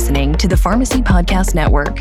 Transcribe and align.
listening 0.00 0.34
to 0.34 0.48
the 0.48 0.56
Pharmacy 0.56 1.02
Podcast 1.02 1.54
Network. 1.54 1.98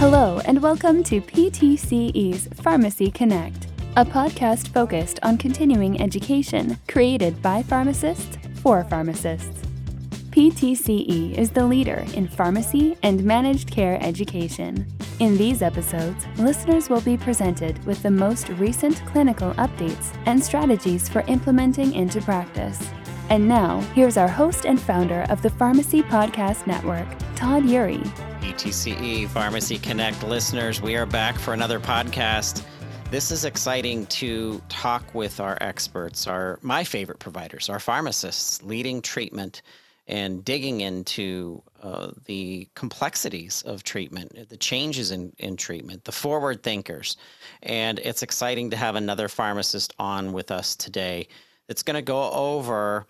Hello, 0.00 0.40
and 0.44 0.60
welcome 0.60 1.04
to 1.04 1.20
PTCE's 1.20 2.48
Pharmacy 2.60 3.08
Connect, 3.12 3.68
a 3.94 4.04
podcast 4.04 4.66
focused 4.70 5.20
on 5.22 5.38
continuing 5.38 6.00
education 6.02 6.76
created 6.88 7.40
by 7.40 7.62
pharmacists 7.62 8.36
for 8.56 8.82
pharmacists. 8.82 9.62
PTCE 10.30 11.38
is 11.38 11.52
the 11.52 11.64
leader 11.64 12.04
in 12.14 12.26
pharmacy 12.26 12.96
and 13.04 13.22
managed 13.22 13.70
care 13.70 13.96
education. 14.02 14.92
In 15.18 15.36
these 15.36 15.62
episodes, 15.62 16.26
listeners 16.36 16.90
will 16.90 17.00
be 17.00 17.16
presented 17.16 17.84
with 17.84 18.02
the 18.02 18.10
most 18.10 18.48
recent 18.50 19.04
clinical 19.06 19.52
updates 19.54 20.16
and 20.26 20.42
strategies 20.42 21.08
for 21.08 21.20
implementing 21.28 21.94
into 21.94 22.20
practice. 22.20 22.88
And 23.28 23.46
now, 23.46 23.80
here's 23.94 24.16
our 24.16 24.28
host 24.28 24.64
and 24.64 24.80
founder 24.80 25.22
of 25.28 25.40
the 25.42 25.50
Pharmacy 25.50 26.02
Podcast 26.02 26.66
Network, 26.66 27.06
Todd 27.36 27.62
Eury. 27.62 28.02
PTCE 28.40 29.28
Pharmacy 29.28 29.78
Connect 29.78 30.22
listeners, 30.24 30.82
we 30.82 30.96
are 30.96 31.06
back 31.06 31.38
for 31.38 31.54
another 31.54 31.78
podcast. 31.78 32.64
This 33.10 33.30
is 33.30 33.44
exciting 33.44 34.06
to 34.06 34.60
talk 34.68 35.14
with 35.14 35.38
our 35.38 35.56
experts, 35.60 36.26
our 36.26 36.58
my 36.62 36.82
favorite 36.82 37.20
providers, 37.20 37.68
our 37.68 37.78
pharmacists 37.78 38.62
leading 38.62 39.00
treatment 39.00 39.62
and 40.08 40.44
digging 40.44 40.80
into 40.80 41.62
uh, 41.82 42.12
the 42.26 42.68
complexities 42.74 43.62
of 43.62 43.82
treatment, 43.82 44.48
the 44.48 44.56
changes 44.56 45.10
in, 45.10 45.32
in 45.38 45.56
treatment, 45.56 46.04
the 46.04 46.12
forward 46.12 46.62
thinkers. 46.62 47.16
And 47.62 47.98
it's 47.98 48.22
exciting 48.22 48.70
to 48.70 48.76
have 48.76 48.94
another 48.94 49.28
pharmacist 49.28 49.92
on 49.98 50.32
with 50.32 50.50
us 50.50 50.76
today 50.76 51.28
that's 51.66 51.82
going 51.82 51.96
to 51.96 52.02
go 52.02 52.30
over 52.30 53.06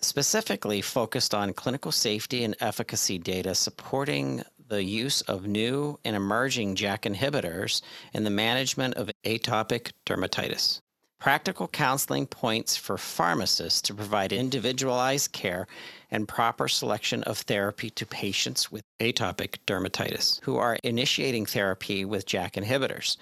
specifically 0.00 0.80
focused 0.80 1.34
on 1.34 1.52
clinical 1.52 1.92
safety 1.92 2.44
and 2.44 2.56
efficacy 2.60 3.18
data 3.18 3.54
supporting 3.54 4.42
the 4.68 4.82
use 4.82 5.20
of 5.22 5.46
new 5.46 5.98
and 6.04 6.16
emerging 6.16 6.74
JAK 6.76 7.02
inhibitors 7.02 7.82
in 8.12 8.24
the 8.24 8.30
management 8.30 8.94
of 8.94 9.10
atopic 9.24 9.92
dermatitis. 10.06 10.80
Practical 11.22 11.68
counseling 11.68 12.26
points 12.26 12.76
for 12.76 12.98
pharmacists 12.98 13.80
to 13.82 13.94
provide 13.94 14.32
individualized 14.32 15.30
care 15.30 15.68
and 16.10 16.26
proper 16.26 16.66
selection 16.66 17.22
of 17.22 17.38
therapy 17.38 17.90
to 17.90 18.04
patients 18.04 18.72
with 18.72 18.82
atopic 18.98 19.58
dermatitis 19.64 20.40
who 20.42 20.56
are 20.56 20.78
initiating 20.82 21.46
therapy 21.46 22.04
with 22.04 22.26
JAK 22.26 22.54
inhibitors. 22.54 23.18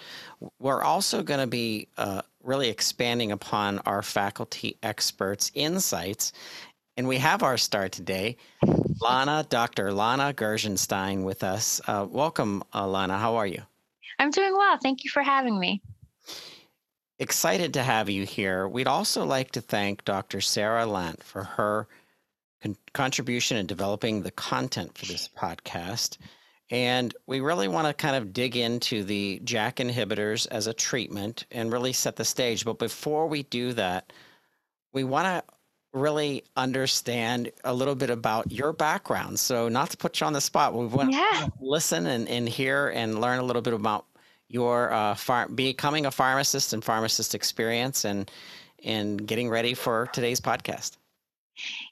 We're 0.58 0.82
also 0.82 1.22
going 1.22 1.40
to 1.40 1.46
be 1.46 1.88
uh, 1.98 2.22
really 2.42 2.70
expanding 2.70 3.32
upon 3.32 3.80
our 3.80 4.00
faculty 4.00 4.78
experts' 4.82 5.52
insights 5.54 6.32
and 6.96 7.06
we 7.06 7.18
have 7.18 7.42
our 7.42 7.58
star 7.58 7.90
today, 7.90 8.38
Lana, 9.02 9.44
Dr. 9.46 9.92
Lana 9.92 10.32
Gerzenshtein 10.32 11.22
with 11.22 11.44
us. 11.44 11.82
Uh, 11.86 12.06
welcome, 12.08 12.62
uh, 12.74 12.86
Lana. 12.86 13.18
How 13.18 13.36
are 13.36 13.46
you? 13.46 13.60
I'm 14.18 14.30
doing 14.30 14.54
well. 14.54 14.78
Thank 14.82 15.04
you 15.04 15.10
for 15.10 15.22
having 15.22 15.60
me. 15.60 15.82
Excited 17.20 17.74
to 17.74 17.82
have 17.82 18.08
you 18.08 18.24
here. 18.24 18.66
We'd 18.66 18.86
also 18.86 19.26
like 19.26 19.50
to 19.50 19.60
thank 19.60 20.06
Dr. 20.06 20.40
Sarah 20.40 20.86
Lant 20.86 21.22
for 21.22 21.44
her 21.44 21.86
con- 22.62 22.78
contribution 22.94 23.58
in 23.58 23.66
developing 23.66 24.22
the 24.22 24.30
content 24.30 24.96
for 24.96 25.04
this 25.04 25.28
podcast. 25.28 26.16
And 26.70 27.14
we 27.26 27.40
really 27.40 27.68
want 27.68 27.88
to 27.88 27.92
kind 27.92 28.16
of 28.16 28.32
dig 28.32 28.56
into 28.56 29.04
the 29.04 29.38
JAK 29.44 29.76
inhibitors 29.76 30.46
as 30.50 30.66
a 30.66 30.72
treatment 30.72 31.44
and 31.50 31.70
really 31.70 31.92
set 31.92 32.16
the 32.16 32.24
stage. 32.24 32.64
But 32.64 32.78
before 32.78 33.26
we 33.26 33.42
do 33.42 33.74
that, 33.74 34.14
we 34.94 35.04
want 35.04 35.26
to 35.26 35.54
really 35.92 36.44
understand 36.56 37.52
a 37.64 37.74
little 37.74 37.96
bit 37.96 38.08
about 38.08 38.50
your 38.50 38.72
background. 38.72 39.38
So, 39.38 39.68
not 39.68 39.90
to 39.90 39.98
put 39.98 40.20
you 40.20 40.26
on 40.26 40.32
the 40.32 40.40
spot, 40.40 40.72
we 40.72 40.86
want 40.86 41.12
yeah. 41.12 41.48
to 41.48 41.52
listen 41.60 42.06
and, 42.06 42.26
and 42.28 42.48
hear 42.48 42.88
and 42.88 43.20
learn 43.20 43.40
a 43.40 43.42
little 43.42 43.60
bit 43.60 43.74
about 43.74 44.06
your 44.50 44.92
uh, 44.92 45.16
becoming 45.54 46.06
a 46.06 46.10
pharmacist 46.10 46.72
and 46.72 46.84
pharmacist 46.84 47.34
experience 47.34 48.04
and 48.04 48.30
and 48.84 49.26
getting 49.26 49.48
ready 49.48 49.74
for 49.74 50.08
today's 50.12 50.40
podcast. 50.40 50.96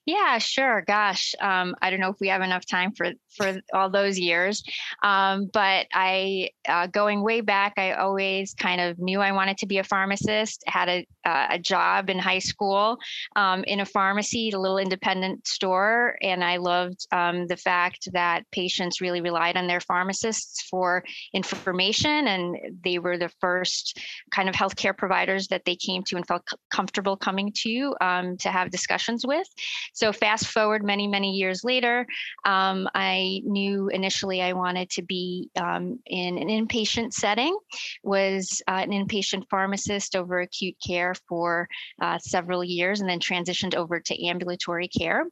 Yeah, 0.07 0.39
sure. 0.39 0.83
Gosh, 0.87 1.35
um, 1.41 1.75
I 1.83 1.91
don't 1.91 2.01
know 2.01 2.11
if 2.11 2.21
we 2.21 2.29
have 2.29 2.43
enough 2.43 2.65
time 2.67 2.93
for 2.93 3.13
for 3.39 3.61
all 3.73 3.89
those 3.89 4.19
years, 4.19 4.63
um, 5.03 5.49
but 5.53 5.87
I, 5.95 6.51
uh, 6.69 6.89
going 6.89 7.23
way 7.23 7.41
back, 7.41 7.75
I 7.79 7.93
always 7.93 8.55
kind 8.55 8.81
of 8.81 8.99
knew 8.99 9.21
I 9.21 9.33
wanted 9.33 9.59
to 9.59 9.67
be 9.67 9.79
a 9.79 9.85
pharmacist. 9.85 10.63
Had 10.67 10.89
a 10.89 11.07
uh, 11.25 11.47
a 11.51 11.59
job 11.59 12.09
in 12.09 12.19
high 12.19 12.39
school 12.39 12.97
um, 13.37 13.63
in 13.65 13.81
a 13.81 13.85
pharmacy, 13.85 14.51
a 14.51 14.59
little 14.59 14.79
independent 14.79 15.47
store, 15.47 16.17
and 16.23 16.43
I 16.43 16.57
loved 16.57 17.07
um, 17.13 17.47
the 17.47 17.57
fact 17.57 18.09
that 18.13 18.45
patients 18.51 19.01
really 19.01 19.21
relied 19.21 19.57
on 19.57 19.67
their 19.67 19.81
pharmacists 19.81 20.63
for 20.71 21.05
information, 21.35 22.29
and 22.29 22.57
they 22.83 22.99
were 22.99 23.19
the 23.19 23.31
first 23.41 24.01
kind 24.31 24.49
of 24.49 24.55
healthcare 24.55 24.97
providers 24.97 25.49
that 25.49 25.65
they 25.65 25.77
came 25.77 26.03
to 26.05 26.17
and 26.17 26.27
felt 26.27 26.47
comfortable 26.71 27.17
coming 27.17 27.53
to 27.63 27.95
um, 28.01 28.37
to 28.39 28.51
have 28.51 28.71
discussions 28.71 29.27
with. 29.27 29.47
So 29.93 30.13
fast 30.13 30.47
forward 30.47 30.83
many, 30.83 31.07
many 31.07 31.33
years 31.33 31.63
later, 31.65 32.07
um, 32.45 32.89
I 33.29 33.41
knew 33.45 33.89
initially 33.89 34.43
I 34.43 34.53
wanted 34.53 34.91
to 34.91 35.03
be 35.03 35.51
um, 35.61 35.99
in 36.07 36.39
an 36.39 36.49
inpatient 36.49 37.13
setting, 37.13 37.57
was 38.03 38.63
uh, 38.69 38.85
an 38.87 38.91
inpatient 38.91 39.45
pharmacist 39.51 40.17
over 40.17 40.41
acute 40.41 40.77
care 40.85 41.15
for 41.29 41.69
uh, 42.01 42.19
several 42.19 42.65
years, 42.65 43.01
and 43.01 43.09
then 43.09 43.21
transitioned 43.21 43.75
over 43.75 44.01
to 44.01 44.27
ambulatory 44.27 44.89
care 44.89 45.27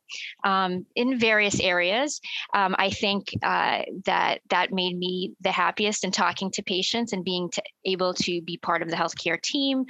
um, 0.44 0.86
in 0.94 1.18
various 1.18 1.60
areas. 1.60 2.20
Um, 2.54 2.74
I 2.78 2.90
think 2.90 3.28
uh, 3.42 3.82
that 4.04 4.40
that 4.50 4.72
made 4.72 4.96
me 4.96 5.32
the 5.40 5.52
happiest 5.52 6.04
in 6.04 6.10
talking 6.10 6.50
to 6.52 6.62
patients 6.62 7.12
and 7.12 7.24
being 7.24 7.50
to, 7.50 7.62
able 7.84 8.14
to 8.14 8.42
be 8.42 8.58
part 8.58 8.82
of 8.82 8.90
the 8.90 8.96
healthcare 8.96 9.40
team, 9.40 9.84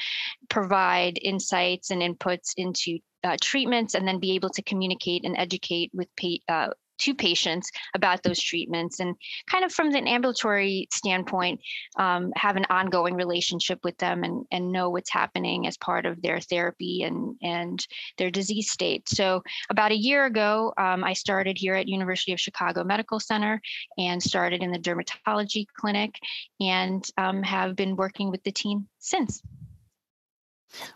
provide 0.48 1.18
insights 1.22 1.90
and 1.90 2.02
inputs 2.02 2.52
into 2.56 2.98
uh, 3.24 3.36
treatments 3.40 3.94
and 3.94 4.06
then 4.06 4.20
be 4.20 4.34
able 4.34 4.50
to 4.50 4.62
communicate 4.62 5.24
and 5.24 5.36
educate 5.36 5.90
with 5.92 6.08
pa- 6.16 6.52
uh, 6.52 6.68
to 6.98 7.14
patients 7.14 7.70
about 7.94 8.22
those 8.22 8.40
treatments 8.40 9.00
and 9.00 9.14
kind 9.50 9.64
of 9.64 9.72
from 9.72 9.94
an 9.94 10.06
ambulatory 10.06 10.88
standpoint 10.92 11.60
um, 11.98 12.32
have 12.36 12.56
an 12.56 12.66
ongoing 12.70 13.14
relationship 13.14 13.78
with 13.84 13.96
them 13.98 14.24
and, 14.24 14.44
and 14.50 14.72
know 14.72 14.90
what's 14.90 15.12
happening 15.12 15.66
as 15.66 15.76
part 15.76 16.06
of 16.06 16.20
their 16.22 16.40
therapy 16.40 17.02
and, 17.02 17.36
and 17.42 17.86
their 18.18 18.30
disease 18.30 18.70
state. 18.70 19.08
So 19.08 19.42
about 19.70 19.92
a 19.92 19.96
year 19.96 20.26
ago 20.26 20.72
um, 20.78 21.04
i 21.04 21.12
started 21.12 21.56
here 21.58 21.74
at 21.74 21.88
university 21.88 22.32
of 22.32 22.40
chicago 22.40 22.84
medical 22.84 23.20
center 23.20 23.60
and 23.98 24.22
started 24.22 24.62
in 24.62 24.70
the 24.70 24.78
dermatology 24.78 25.66
clinic 25.78 26.14
and 26.60 27.04
um, 27.18 27.42
have 27.42 27.76
been 27.76 27.96
working 27.96 28.30
with 28.30 28.42
the 28.44 28.52
team 28.52 28.86
since 28.98 29.42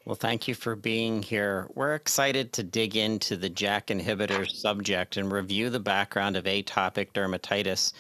well, 0.05 0.17
thank 0.17 0.49
you 0.49 0.55
for 0.55 0.77
being 0.77 1.23
here. 1.23 1.69
We're 1.75 1.95
excited 1.95 2.53
to 2.55 2.63
dig 2.63 2.97
into 2.97 3.37
the 3.37 3.49
JAK 3.49 3.89
inhibitor 3.89 4.49
subject 4.49 5.17
and 5.17 5.31
review 5.31 5.71
the 5.71 5.81
background 5.81 6.37
of 6.37 6.45
atopic 6.45 7.13
dermatitis 7.13 7.93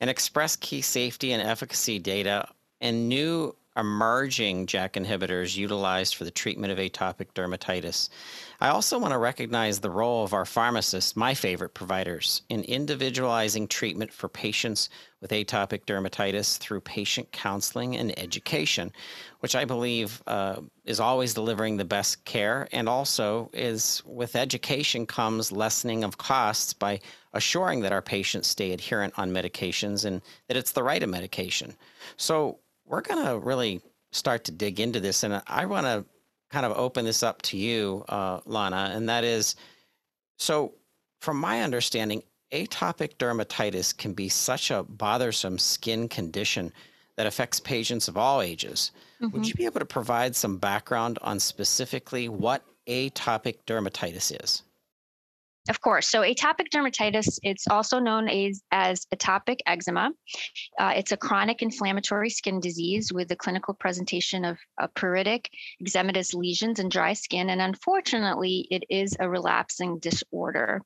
and 0.00 0.08
express 0.08 0.56
key 0.56 0.80
safety 0.80 1.32
and 1.32 1.42
efficacy 1.42 1.98
data 1.98 2.48
and 2.80 3.08
new 3.08 3.54
emerging 3.78 4.66
JAK 4.66 4.94
inhibitors 4.94 5.56
utilized 5.56 6.16
for 6.16 6.24
the 6.24 6.30
treatment 6.30 6.72
of 6.72 6.78
atopic 6.78 7.32
dermatitis. 7.34 8.08
I 8.60 8.70
also 8.70 8.98
want 8.98 9.12
to 9.12 9.18
recognize 9.18 9.78
the 9.78 9.90
role 9.90 10.24
of 10.24 10.34
our 10.34 10.44
pharmacists, 10.44 11.14
my 11.14 11.32
favorite 11.32 11.74
providers, 11.74 12.42
in 12.48 12.64
individualizing 12.64 13.68
treatment 13.68 14.12
for 14.12 14.28
patients 14.28 14.90
with 15.20 15.30
atopic 15.30 15.84
dermatitis 15.84 16.58
through 16.58 16.80
patient 16.80 17.30
counseling 17.30 17.96
and 17.96 18.18
education, 18.18 18.92
which 19.40 19.54
I 19.54 19.64
believe 19.64 20.22
uh, 20.26 20.60
is 20.84 20.98
always 20.98 21.34
delivering 21.34 21.76
the 21.76 21.84
best 21.84 22.24
care. 22.24 22.68
And 22.72 22.88
also, 22.88 23.48
is 23.52 24.02
with 24.04 24.34
education 24.34 25.06
comes 25.06 25.52
lessening 25.52 26.02
of 26.02 26.18
costs 26.18 26.72
by 26.72 26.98
assuring 27.32 27.80
that 27.82 27.92
our 27.92 28.02
patients 28.02 28.48
stay 28.48 28.72
adherent 28.72 29.14
on 29.16 29.30
medications 29.30 30.04
and 30.04 30.20
that 30.48 30.56
it's 30.56 30.72
the 30.72 30.82
right 30.82 31.08
medication. 31.08 31.76
So, 32.16 32.58
we're 32.88 33.02
going 33.02 33.24
to 33.24 33.38
really 33.38 33.80
start 34.12 34.44
to 34.44 34.52
dig 34.52 34.80
into 34.80 35.00
this. 35.00 35.22
And 35.22 35.42
I 35.46 35.66
want 35.66 35.86
to 35.86 36.04
kind 36.50 36.64
of 36.64 36.72
open 36.72 37.04
this 37.04 37.22
up 37.22 37.42
to 37.42 37.56
you, 37.56 38.04
uh, 38.08 38.40
Lana, 38.46 38.92
and 38.94 39.08
that 39.08 39.24
is 39.24 39.54
so, 40.38 40.74
from 41.20 41.36
my 41.36 41.62
understanding, 41.62 42.22
atopic 42.52 43.16
dermatitis 43.16 43.96
can 43.96 44.14
be 44.14 44.28
such 44.28 44.70
a 44.70 44.84
bothersome 44.84 45.58
skin 45.58 46.08
condition 46.08 46.72
that 47.16 47.26
affects 47.26 47.58
patients 47.60 48.08
of 48.08 48.16
all 48.16 48.40
ages. 48.40 48.92
Mm-hmm. 49.20 49.36
Would 49.36 49.48
you 49.48 49.54
be 49.54 49.64
able 49.64 49.80
to 49.80 49.86
provide 49.86 50.36
some 50.36 50.58
background 50.58 51.18
on 51.22 51.40
specifically 51.40 52.28
what 52.28 52.64
atopic 52.86 53.56
dermatitis 53.66 54.44
is? 54.44 54.62
Of 55.68 55.80
course. 55.80 56.08
So 56.08 56.22
atopic 56.22 56.70
dermatitis, 56.72 57.38
it's 57.42 57.68
also 57.68 57.98
known 57.98 58.28
as, 58.28 58.62
as 58.70 59.06
atopic 59.14 59.58
eczema. 59.66 60.10
Uh, 60.78 60.92
it's 60.96 61.12
a 61.12 61.16
chronic 61.16 61.62
inflammatory 61.62 62.30
skin 62.30 62.60
disease 62.60 63.12
with 63.12 63.28
the 63.28 63.36
clinical 63.36 63.74
presentation 63.74 64.44
of 64.44 64.58
pruritic, 64.94 65.46
eczematous 65.82 66.34
lesions 66.34 66.78
and 66.78 66.90
dry 66.90 67.12
skin. 67.12 67.50
And 67.50 67.60
unfortunately, 67.60 68.66
it 68.70 68.84
is 68.88 69.16
a 69.20 69.28
relapsing 69.28 69.98
disorder. 69.98 70.82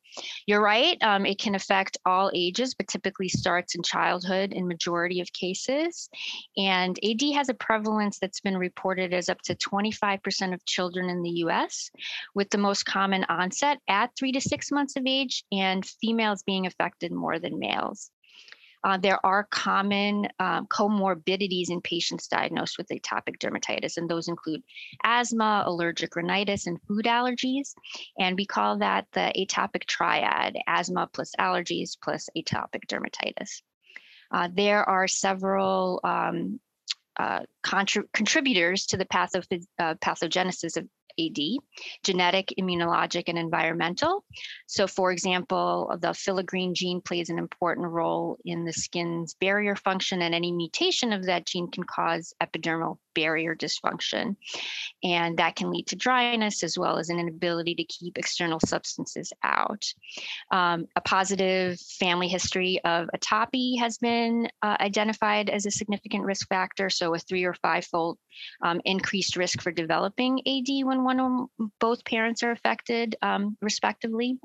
You're 0.47 0.61
right, 0.61 0.97
um, 1.01 1.25
it 1.25 1.39
can 1.39 1.55
affect 1.55 1.97
all 2.05 2.29
ages, 2.33 2.73
but 2.73 2.87
typically 2.87 3.29
starts 3.29 3.75
in 3.75 3.83
childhood 3.83 4.51
in 4.51 4.67
majority 4.67 5.21
of 5.21 5.31
cases. 5.31 6.09
And 6.57 6.99
AD 7.03 7.21
has 7.35 7.49
a 7.49 7.53
prevalence 7.53 8.19
that's 8.19 8.41
been 8.41 8.57
reported 8.57 9.13
as 9.13 9.29
up 9.29 9.41
to 9.43 9.55
25% 9.55 10.53
of 10.53 10.65
children 10.65 11.09
in 11.09 11.21
the 11.21 11.43
US, 11.45 11.89
with 12.35 12.49
the 12.49 12.57
most 12.57 12.85
common 12.85 13.25
onset 13.29 13.79
at 13.87 14.11
three 14.17 14.31
to 14.33 14.41
six 14.41 14.72
months 14.73 14.95
of 14.95 15.05
age 15.05 15.43
and 15.51 15.85
females 15.85 16.43
being 16.43 16.65
affected 16.65 17.11
more 17.11 17.39
than 17.39 17.59
males. 17.59 18.11
Uh, 18.83 18.97
there 18.97 19.25
are 19.25 19.47
common 19.49 20.27
um, 20.39 20.67
comorbidities 20.67 21.69
in 21.69 21.79
patients 21.79 22.27
diagnosed 22.27 22.77
with 22.77 22.89
atopic 22.89 23.37
dermatitis, 23.39 23.95
and 23.95 24.09
those 24.09 24.27
include 24.27 24.61
asthma, 25.05 25.63
allergic 25.65 26.15
rhinitis, 26.17 26.67
and 26.67 26.81
food 26.81 27.05
allergies. 27.05 27.73
And 28.19 28.35
we 28.35 28.45
call 28.45 28.79
that 28.79 29.07
the 29.13 29.31
atopic 29.37 29.85
triad 29.85 30.57
asthma 30.67 31.09
plus 31.13 31.31
allergies 31.39 31.91
plus 32.01 32.27
atopic 32.37 32.85
dermatitis. 32.87 33.61
Uh, 34.31 34.49
there 34.53 34.83
are 34.83 35.07
several 35.07 36.01
um, 36.03 36.59
uh, 37.17 37.41
contributors 37.61 38.87
to 38.87 38.97
the 38.97 39.05
pathogenesis 39.05 39.65
uh, 39.79 39.93
pathogenesis 39.95 40.77
of 40.77 40.87
AD, 41.19 41.37
genetic, 42.03 42.53
immunologic, 42.59 43.23
and 43.27 43.37
environmental. 43.37 44.23
So, 44.67 44.87
for 44.87 45.11
example, 45.11 45.95
the 45.99 46.09
filaggrin 46.09 46.73
gene 46.73 47.01
plays 47.01 47.29
an 47.29 47.37
important 47.37 47.87
role 47.87 48.37
in 48.45 48.65
the 48.65 48.73
skin's 48.73 49.35
barrier 49.35 49.75
function, 49.75 50.21
and 50.21 50.33
any 50.33 50.51
mutation 50.51 51.13
of 51.13 51.25
that 51.25 51.45
gene 51.45 51.69
can 51.69 51.83
cause 51.83 52.33
epidermal 52.41 52.97
barrier 53.13 53.55
dysfunction. 53.55 54.35
And 55.03 55.37
that 55.37 55.55
can 55.55 55.71
lead 55.71 55.87
to 55.87 55.95
dryness 55.95 56.63
as 56.63 56.77
well 56.77 56.97
as 56.97 57.09
an 57.09 57.19
inability 57.19 57.75
to 57.75 57.83
keep 57.83 58.17
external 58.17 58.59
substances 58.59 59.33
out. 59.43 59.85
Um, 60.51 60.87
a 60.95 61.01
positive 61.01 61.79
family 61.79 62.27
history 62.27 62.79
of 62.83 63.09
atopy 63.15 63.79
has 63.79 63.97
been 63.97 64.47
uh, 64.61 64.77
identified 64.79 65.49
as 65.49 65.65
a 65.65 65.71
significant 65.71 66.23
risk 66.23 66.47
factor. 66.47 66.89
So, 66.89 67.13
a 67.13 67.19
three 67.19 67.43
or 67.43 67.53
five 67.55 67.85
fold 67.85 68.17
um, 68.61 68.81
increased 68.85 69.35
risk 69.35 69.61
for 69.61 69.71
developing 69.71 70.39
AD 70.39 70.85
when 70.85 71.03
one 71.03 71.19
or 71.19 71.47
both 71.79 72.05
parents 72.05 72.43
are 72.43 72.51
affected, 72.51 73.15
um, 73.21 73.57
respectively. 73.61 74.37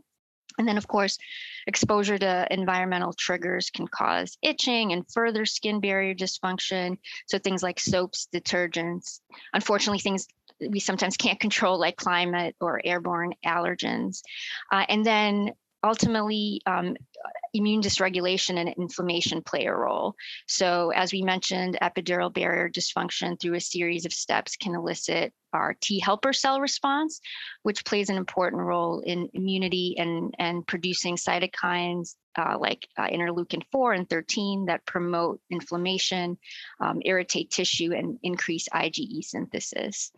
And 0.58 0.66
then, 0.66 0.76
of 0.76 0.88
course, 0.88 1.18
exposure 1.66 2.18
to 2.18 2.46
environmental 2.50 3.12
triggers 3.12 3.70
can 3.70 3.86
cause 3.86 4.36
itching 4.42 4.92
and 4.92 5.10
further 5.10 5.46
skin 5.46 5.80
barrier 5.80 6.14
dysfunction. 6.14 6.98
So, 7.26 7.38
things 7.38 7.62
like 7.62 7.78
soaps, 7.80 8.28
detergents, 8.34 9.20
unfortunately, 9.52 10.00
things 10.00 10.26
we 10.60 10.80
sometimes 10.80 11.16
can't 11.16 11.38
control, 11.38 11.78
like 11.78 11.96
climate 11.96 12.56
or 12.60 12.80
airborne 12.84 13.34
allergens. 13.46 14.22
Uh, 14.72 14.84
and 14.88 15.06
then 15.06 15.52
ultimately 15.84 16.60
um, 16.66 16.96
immune 17.54 17.80
dysregulation 17.80 18.58
and 18.58 18.68
inflammation 18.78 19.42
play 19.42 19.66
a 19.66 19.74
role. 19.74 20.14
So, 20.46 20.90
as 20.90 21.12
we 21.12 21.22
mentioned, 21.22 21.78
epidermal 21.80 22.32
barrier 22.32 22.68
dysfunction 22.68 23.40
through 23.40 23.54
a 23.54 23.60
series 23.60 24.04
of 24.04 24.12
steps 24.12 24.56
can 24.56 24.74
elicit 24.74 25.32
our 25.52 25.74
T 25.80 25.98
helper 25.98 26.32
cell 26.32 26.60
response, 26.60 27.20
which 27.62 27.84
plays 27.84 28.10
an 28.10 28.16
important 28.16 28.62
role 28.62 29.00
in 29.00 29.28
immunity 29.32 29.96
and, 29.98 30.34
and 30.38 30.66
producing 30.66 31.16
cytokines 31.16 32.16
uh, 32.36 32.56
like 32.58 32.86
uh, 32.96 33.08
interleukin 33.08 33.62
4 33.72 33.94
and 33.94 34.08
13 34.08 34.66
that 34.66 34.86
promote 34.86 35.40
inflammation, 35.50 36.38
um, 36.80 37.00
irritate 37.04 37.50
tissue, 37.50 37.92
and 37.92 38.18
increase 38.22 38.68
IgE 38.72 39.24
synthesis. 39.24 40.12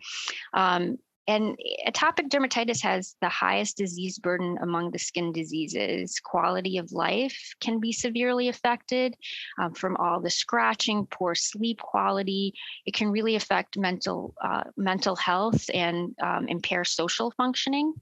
Um, 0.53 0.97
and 1.27 1.57
atopic 1.87 2.29
dermatitis 2.29 2.81
has 2.81 3.15
the 3.21 3.29
highest 3.29 3.77
disease 3.77 4.17
burden 4.17 4.57
among 4.61 4.91
the 4.91 4.99
skin 4.99 5.31
diseases. 5.31 6.19
Quality 6.19 6.77
of 6.77 6.91
life 6.91 7.53
can 7.59 7.79
be 7.79 7.91
severely 7.91 8.47
affected 8.47 9.15
um, 9.59 9.73
from 9.73 9.95
all 9.97 10.19
the 10.19 10.29
scratching, 10.29 11.05
poor 11.11 11.35
sleep 11.35 11.79
quality. 11.79 12.53
It 12.85 12.93
can 12.93 13.09
really 13.11 13.35
affect 13.35 13.77
mental 13.77 14.33
uh, 14.43 14.63
mental 14.77 15.15
health 15.15 15.69
and 15.73 16.15
um, 16.23 16.47
impair 16.47 16.83
social 16.83 17.31
functioning. 17.31 17.93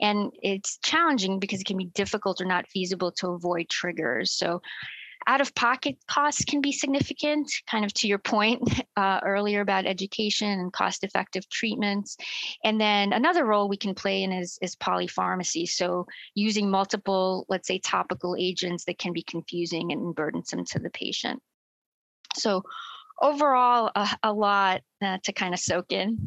And 0.00 0.30
it's 0.42 0.78
challenging 0.78 1.40
because 1.40 1.60
it 1.60 1.66
can 1.66 1.76
be 1.76 1.86
difficult 1.86 2.40
or 2.40 2.44
not 2.44 2.68
feasible 2.68 3.12
to 3.12 3.30
avoid 3.30 3.68
triggers. 3.68 4.32
So 4.32 4.62
out 5.26 5.40
of 5.40 5.54
pocket 5.54 5.96
costs 6.08 6.44
can 6.44 6.60
be 6.60 6.72
significant, 6.72 7.50
kind 7.70 7.84
of 7.84 7.92
to 7.94 8.08
your 8.08 8.18
point 8.18 8.62
uh, 8.96 9.20
earlier 9.22 9.60
about 9.60 9.86
education 9.86 10.48
and 10.48 10.72
cost 10.72 11.04
effective 11.04 11.48
treatments. 11.48 12.16
And 12.64 12.80
then 12.80 13.12
another 13.12 13.44
role 13.44 13.68
we 13.68 13.76
can 13.76 13.94
play 13.94 14.22
in 14.22 14.32
is, 14.32 14.58
is 14.62 14.76
polypharmacy. 14.76 15.68
So 15.68 16.06
using 16.34 16.70
multiple, 16.70 17.46
let's 17.48 17.68
say, 17.68 17.78
topical 17.78 18.36
agents 18.38 18.84
that 18.84 18.98
can 18.98 19.12
be 19.12 19.22
confusing 19.22 19.92
and 19.92 20.14
burdensome 20.14 20.64
to 20.66 20.78
the 20.78 20.90
patient. 20.90 21.42
So 22.36 22.62
overall, 23.20 23.90
a, 23.94 24.08
a 24.22 24.32
lot 24.32 24.82
uh, 25.02 25.18
to 25.24 25.32
kind 25.32 25.54
of 25.54 25.60
soak 25.60 25.92
in. 25.92 26.18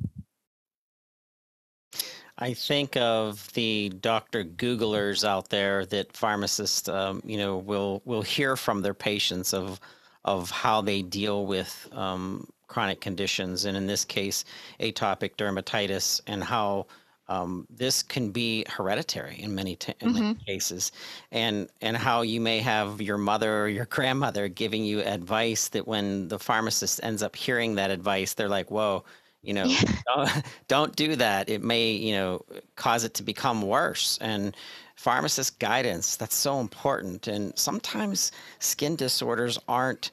I 2.43 2.53
think 2.53 2.97
of 2.97 3.53
the 3.53 3.87
Dr. 4.01 4.43
Googlers 4.43 5.23
out 5.23 5.47
there 5.47 5.85
that 5.85 6.11
pharmacists, 6.11 6.89
um, 6.89 7.21
you 7.23 7.37
know, 7.37 7.55
will 7.55 8.01
will 8.03 8.21
hear 8.21 8.57
from 8.57 8.81
their 8.81 8.93
patients 8.93 9.53
of 9.53 9.79
of 10.25 10.51
how 10.51 10.81
they 10.81 11.03
deal 11.03 11.45
with 11.45 11.87
um, 11.93 12.45
chronic 12.67 12.99
conditions, 12.99 13.63
and 13.63 13.77
in 13.77 13.87
this 13.87 14.03
case, 14.03 14.43
atopic 14.81 15.37
dermatitis, 15.37 16.19
and 16.27 16.43
how 16.43 16.87
um, 17.29 17.65
this 17.69 18.03
can 18.03 18.31
be 18.31 18.65
hereditary 18.67 19.39
in 19.39 19.55
many 19.55 19.77
t- 19.77 19.93
in 20.01 20.09
mm-hmm. 20.09 20.21
many 20.21 20.39
cases, 20.45 20.91
and 21.31 21.69
and 21.79 21.95
how 21.95 22.23
you 22.23 22.41
may 22.41 22.59
have 22.59 23.01
your 23.01 23.17
mother 23.17 23.63
or 23.63 23.69
your 23.69 23.85
grandmother 23.95 24.49
giving 24.49 24.83
you 24.83 24.99
advice 24.99 25.69
that 25.69 25.87
when 25.87 26.27
the 26.27 26.39
pharmacist 26.39 26.99
ends 27.03 27.23
up 27.23 27.37
hearing 27.37 27.75
that 27.75 27.89
advice, 27.89 28.33
they're 28.33 28.49
like, 28.49 28.69
"Whoa." 28.69 29.05
You 29.43 29.53
know 29.53 29.65
yeah. 29.65 29.81
don't, 30.15 30.43
don't 30.67 30.95
do 30.95 31.15
that. 31.17 31.49
It 31.49 31.63
may 31.63 31.91
you 31.91 32.13
know 32.13 32.41
cause 32.75 33.03
it 33.03 33.13
to 33.15 33.23
become 33.23 33.61
worse. 33.61 34.17
And 34.21 34.55
pharmacist 34.95 35.59
guidance 35.59 36.15
that's 36.15 36.35
so 36.35 36.59
important. 36.59 37.27
And 37.27 37.57
sometimes 37.57 38.31
skin 38.59 38.95
disorders 38.95 39.59
aren't 39.67 40.11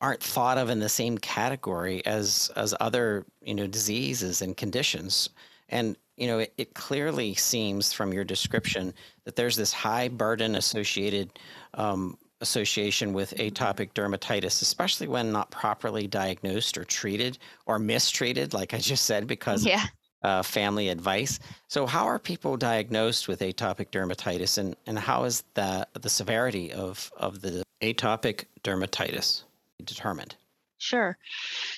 aren't 0.00 0.22
thought 0.22 0.58
of 0.58 0.70
in 0.70 0.78
the 0.78 0.88
same 0.88 1.18
category 1.18 2.04
as 2.06 2.50
as 2.56 2.74
other 2.80 3.26
you 3.42 3.54
know 3.54 3.66
diseases 3.66 4.42
and 4.42 4.56
conditions. 4.56 5.30
And 5.70 5.96
you 6.16 6.26
know 6.26 6.38
it, 6.40 6.52
it 6.58 6.74
clearly 6.74 7.34
seems 7.34 7.92
from 7.92 8.12
your 8.12 8.24
description 8.24 8.94
that 9.24 9.36
there's 9.36 9.56
this 9.56 9.72
high 9.72 10.08
burden 10.08 10.54
associated 10.54 11.38
um, 11.74 12.16
association 12.40 13.12
with 13.12 13.34
atopic 13.36 13.92
dermatitis, 13.92 14.62
especially 14.62 15.08
when 15.08 15.32
not 15.32 15.50
properly 15.50 16.06
diagnosed 16.06 16.78
or 16.78 16.84
treated 16.84 17.38
or 17.66 17.78
mistreated, 17.78 18.54
like 18.54 18.74
I 18.74 18.78
just 18.78 19.04
said, 19.04 19.26
because 19.26 19.64
yeah. 19.64 19.84
Uh, 20.24 20.42
family 20.42 20.88
advice. 20.88 21.38
So, 21.68 21.86
how 21.86 22.04
are 22.04 22.18
people 22.18 22.56
diagnosed 22.56 23.28
with 23.28 23.38
atopic 23.38 23.90
dermatitis, 23.92 24.58
and, 24.58 24.74
and 24.84 24.98
how 24.98 25.22
is 25.22 25.44
the 25.54 25.86
the 25.92 26.08
severity 26.08 26.72
of 26.72 27.12
of 27.16 27.40
the 27.40 27.62
atopic 27.82 28.46
dermatitis 28.64 29.44
determined? 29.84 30.34
Sure. 30.80 31.18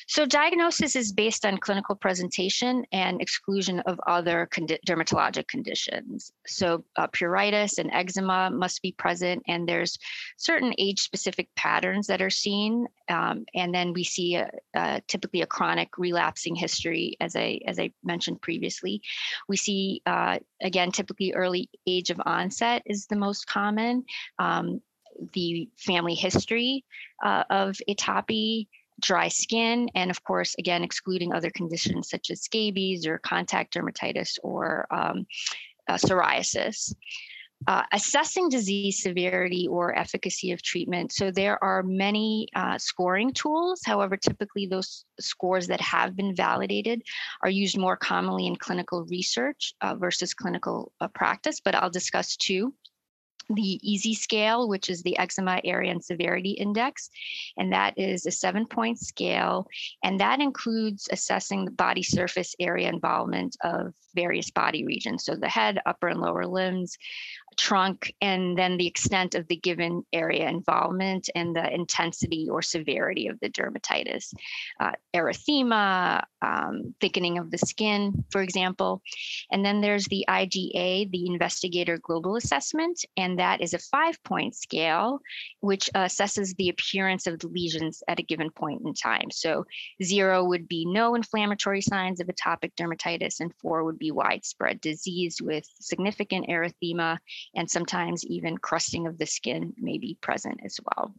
So 0.09 0.27
diagnosis 0.27 0.95
is 0.95 1.11
based 1.11 1.47
on 1.47 1.57
clinical 1.57 1.95
presentation 1.95 2.85
and 2.93 3.21
exclusion 3.21 3.81
of 3.81 3.99
other 4.07 4.47
condi- 4.53 4.79
dermatologic 4.87 5.49
conditions. 5.49 6.33
So 6.47 6.85
uh, 6.97 7.07
pruritus 7.07 7.79
and 7.79 7.91
eczema 7.93 8.51
must 8.51 8.83
be 8.83 8.93
present, 8.93 9.43
and 9.49 9.67
there's 9.67 9.99
certain 10.37 10.75
age-specific 10.77 11.49
patterns 11.57 12.07
that 12.09 12.21
are 12.21 12.31
seen. 12.31 12.87
Um, 13.09 13.47
and 13.55 13.75
then 13.75 13.95
we 13.95 14.05
see 14.05 14.35
a, 14.35 14.51
a, 14.75 15.01
typically 15.09 15.41
a 15.41 15.47
chronic 15.47 15.97
relapsing 15.97 16.55
history, 16.55 17.17
as 17.21 17.35
I 17.37 17.61
as 17.67 17.79
I 17.79 17.93
mentioned 18.05 18.43
previously. 18.43 19.01
We 19.49 19.57
see 19.57 20.03
uh, 20.05 20.41
again 20.63 20.93
typically 20.93 21.33
early 21.33 21.71
age 21.87 22.11
of 22.11 22.21
onset 22.27 22.83
is 22.85 23.07
the 23.07 23.17
most 23.17 23.47
common. 23.47 24.05
Um, 24.39 24.83
the 25.33 25.69
family 25.77 26.15
history 26.15 26.85
uh, 27.23 27.45
of 27.51 27.77
atopy 27.89 28.69
dry 29.01 29.29
skin, 29.29 29.89
and 29.95 30.11
of 30.11 30.23
course, 30.25 30.55
again, 30.59 30.83
excluding 30.83 31.33
other 31.33 31.51
conditions 31.51 32.09
such 32.09 32.31
as 32.31 32.43
scabies 32.43 33.07
or 33.07 33.19
contact 33.19 33.75
dermatitis 33.75 34.39
or 34.43 34.87
um, 34.91 35.27
uh, 35.89 35.95
psoriasis. 35.95 36.95
Uh, 37.67 37.83
assessing 37.93 38.49
disease 38.49 39.03
severity 39.03 39.69
or 39.69 39.95
efficacy 39.99 40.51
of 40.51 40.63
treatment. 40.63 41.13
So 41.13 41.31
there 41.31 41.63
are 41.63 41.83
many 41.83 42.49
uh, 42.55 42.79
scoring 42.79 43.35
tools. 43.35 43.83
However, 43.85 44.17
typically 44.17 44.67
those 44.67 45.05
scores 45.21 45.67
that 45.67 45.81
have 45.83 46.17
been 46.17 46.35
validated 46.35 47.03
are 47.43 47.51
used 47.51 47.77
more 47.77 47.99
commonly 47.99 48.47
in 48.47 48.57
clinical 48.57 49.05
research 49.11 49.75
uh, 49.83 49.95
versus 49.95 50.33
clinical 50.33 50.91
uh, 51.03 51.09
practice, 51.09 51.61
but 51.61 51.75
I'll 51.75 51.91
discuss 51.91 52.35
two 52.35 52.73
the 53.55 53.81
EASI 53.85 54.17
scale, 54.17 54.69
which 54.69 54.89
is 54.89 55.03
the 55.03 55.19
Eczema 55.19 55.61
Area 55.65 55.91
and 55.91 56.05
Severity 56.05 56.53
Index, 56.53 57.11
and 57.57 57.73
that 57.73 57.99
is 57.99 58.27
a 58.27 58.31
seven 58.31 58.67
point 58.67 58.99
scale. 58.99 59.67
And 60.05 60.19
that 60.21 60.41
includes 60.41 61.09
assessing 61.13 61.65
the 61.65 61.71
body 61.71 62.03
surface 62.03 62.55
area 62.61 62.89
involvement 62.89 63.57
of 63.63 63.93
various 64.15 64.51
body 64.51 64.85
regions. 64.85 65.25
So 65.25 65.35
the 65.35 65.49
head, 65.49 65.81
upper 65.87 66.09
and 66.09 66.21
lower 66.21 66.47
limbs, 66.47 66.97
trunk, 67.61 68.15
and 68.23 68.57
then 68.57 68.79
the 68.79 68.87
extent 68.87 69.35
of 69.35 69.47
the 69.49 69.57
given 69.57 70.03
area 70.15 70.49
involvement 70.49 71.29
and 71.35 71.55
the 71.55 71.75
intensity 71.75 72.49
or 72.51 72.63
severity 72.63 73.27
of 73.27 73.39
the 73.41 73.51
dermatitis. 73.51 74.33
Uh, 74.81 74.93
erythema, 75.15 76.23
um, 76.41 76.95
thickening 77.03 77.37
of 77.37 77.51
the 77.51 77.59
skin, 77.59 78.25
for 78.31 78.41
example. 78.41 79.03
And 79.53 79.63
then 79.63 79.83
there's 79.83 80.07
the 80.07 80.25
IGA, 80.27 81.11
the 81.11 81.27
Investigator 81.27 81.99
Global 81.99 82.37
Assessment, 82.37 83.05
and 83.19 83.39
that 83.39 83.61
is 83.61 83.75
a 83.75 83.79
five 83.79 84.17
point 84.25 84.57
scale, 84.57 85.21
which 85.61 85.91
assesses 85.95 86.57
the 86.57 86.71
appearance 86.71 87.27
of 87.27 87.41
the 87.41 87.49
lesions 87.49 88.03
at 88.09 88.19
a 88.19 88.23
given 88.23 88.51
point 88.51 88.81
in 88.87 88.95
time. 88.95 89.31
So 89.31 89.67
zero 90.03 90.45
would 90.45 90.67
be 90.67 90.87
no 90.87 91.15
inflammatory 91.15 91.83
signs 91.83 92.21
of 92.21 92.29
atopic 92.29 92.73
dermatitis, 92.81 93.41
and 93.41 93.53
four 93.61 93.85
would 93.85 93.99
be 93.99 94.13
widespread 94.13 94.81
disease 94.81 95.43
with 95.43 95.67
significant 95.79 96.49
erythema 96.49 97.19
and 97.55 97.71
sometimes 97.71 98.25
even 98.27 98.59
crusting 98.59 99.07
of 99.07 99.19
the 99.19 99.27
skin 99.27 99.73
may 99.79 99.99
be 99.99 100.17
present 100.21 100.61
as 100.65 100.79
well. 100.85 101.15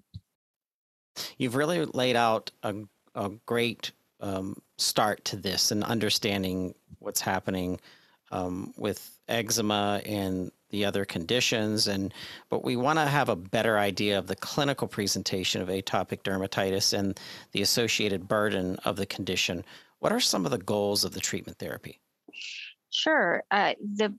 You've 1.37 1.55
really 1.55 1.85
laid 1.85 2.15
out 2.15 2.51
a, 2.63 2.75
a 3.15 3.29
great 3.45 3.91
um, 4.21 4.55
start 4.77 5.25
to 5.25 5.35
this 5.35 5.71
and 5.71 5.83
understanding 5.83 6.75
what's 6.99 7.21
happening 7.21 7.79
um, 8.31 8.73
with 8.77 9.17
eczema 9.27 10.01
and 10.05 10.51
the 10.69 10.85
other 10.85 11.03
conditions 11.03 11.87
and 11.87 12.13
but 12.49 12.63
we 12.63 12.77
want 12.77 12.97
to 12.97 13.05
have 13.05 13.27
a 13.27 13.35
better 13.35 13.77
idea 13.77 14.17
of 14.17 14.27
the 14.27 14.35
clinical 14.35 14.87
presentation 14.87 15.61
of 15.61 15.67
atopic 15.67 16.21
dermatitis 16.23 16.97
and 16.97 17.19
the 17.51 17.61
associated 17.61 18.27
burden 18.27 18.77
of 18.85 18.95
the 18.95 19.05
condition 19.05 19.65
what 19.99 20.13
are 20.13 20.19
some 20.19 20.45
of 20.45 20.51
the 20.51 20.57
goals 20.57 21.03
of 21.03 21.13
the 21.13 21.19
treatment 21.19 21.57
therapy 21.59 21.99
Sure. 22.91 23.43
Uh, 23.51 23.73
the 23.95 24.13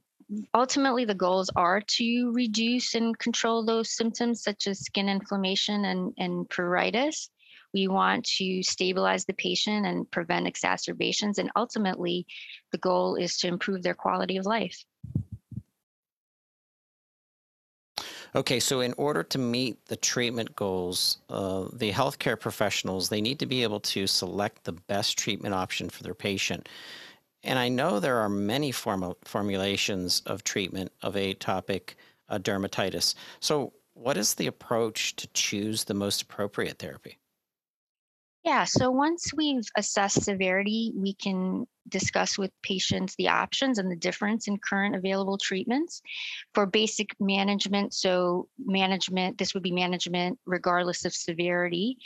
ultimately 0.53 1.05
the 1.05 1.15
goals 1.15 1.49
are 1.55 1.81
to 1.81 2.31
reduce 2.33 2.95
and 2.95 3.17
control 3.17 3.63
those 3.63 3.95
symptoms 3.95 4.43
such 4.43 4.67
as 4.67 4.79
skin 4.79 5.09
inflammation 5.09 5.85
and, 5.85 6.13
and 6.17 6.49
pruritus. 6.49 7.29
We 7.73 7.87
want 7.87 8.25
to 8.37 8.61
stabilize 8.61 9.25
the 9.25 9.33
patient 9.33 9.85
and 9.85 10.09
prevent 10.11 10.47
exacerbations. 10.47 11.39
And 11.39 11.49
ultimately, 11.55 12.27
the 12.71 12.77
goal 12.77 13.15
is 13.15 13.37
to 13.37 13.47
improve 13.47 13.81
their 13.81 13.95
quality 13.95 14.37
of 14.37 14.45
life. 14.45 14.83
Okay, 18.35 18.59
so 18.59 18.79
in 18.79 18.93
order 18.97 19.21
to 19.21 19.37
meet 19.37 19.85
the 19.85 19.95
treatment 19.95 20.55
goals, 20.55 21.19
uh, 21.29 21.65
the 21.71 21.91
healthcare 21.91 22.39
professionals 22.39 23.09
they 23.09 23.21
need 23.21 23.37
to 23.39 23.45
be 23.45 23.61
able 23.61 23.79
to 23.81 24.07
select 24.07 24.63
the 24.63 24.71
best 24.71 25.17
treatment 25.19 25.53
option 25.53 25.89
for 25.89 26.01
their 26.01 26.15
patient. 26.15 26.67
And 27.43 27.59
I 27.59 27.69
know 27.69 27.99
there 27.99 28.19
are 28.19 28.29
many 28.29 28.71
form- 28.71 29.15
formulations 29.23 30.21
of 30.25 30.43
treatment 30.43 30.91
of 31.01 31.15
atopic 31.15 31.95
uh, 32.29 32.39
dermatitis. 32.39 33.15
So, 33.39 33.73
what 33.95 34.17
is 34.17 34.33
the 34.33 34.47
approach 34.47 35.15
to 35.17 35.27
choose 35.33 35.83
the 35.83 35.93
most 35.93 36.23
appropriate 36.23 36.79
therapy? 36.79 37.19
Yeah, 38.43 38.65
so 38.65 38.91
once 38.91 39.31
we've 39.33 39.63
assessed 39.77 40.23
severity, 40.23 40.91
we 40.95 41.13
can 41.13 41.65
discuss 41.87 42.37
with 42.37 42.51
patients 42.61 43.15
the 43.15 43.29
options 43.29 43.77
and 43.77 43.89
the 43.89 43.95
difference 43.95 44.49
in 44.49 44.57
current 44.57 44.95
available 44.95 45.37
treatments 45.37 46.01
for 46.53 46.65
basic 46.65 47.15
management. 47.21 47.93
So, 47.93 48.49
management, 48.59 49.37
this 49.37 49.53
would 49.53 49.63
be 49.63 49.71
management 49.71 50.39
regardless 50.45 51.05
of 51.05 51.13
severity 51.13 51.97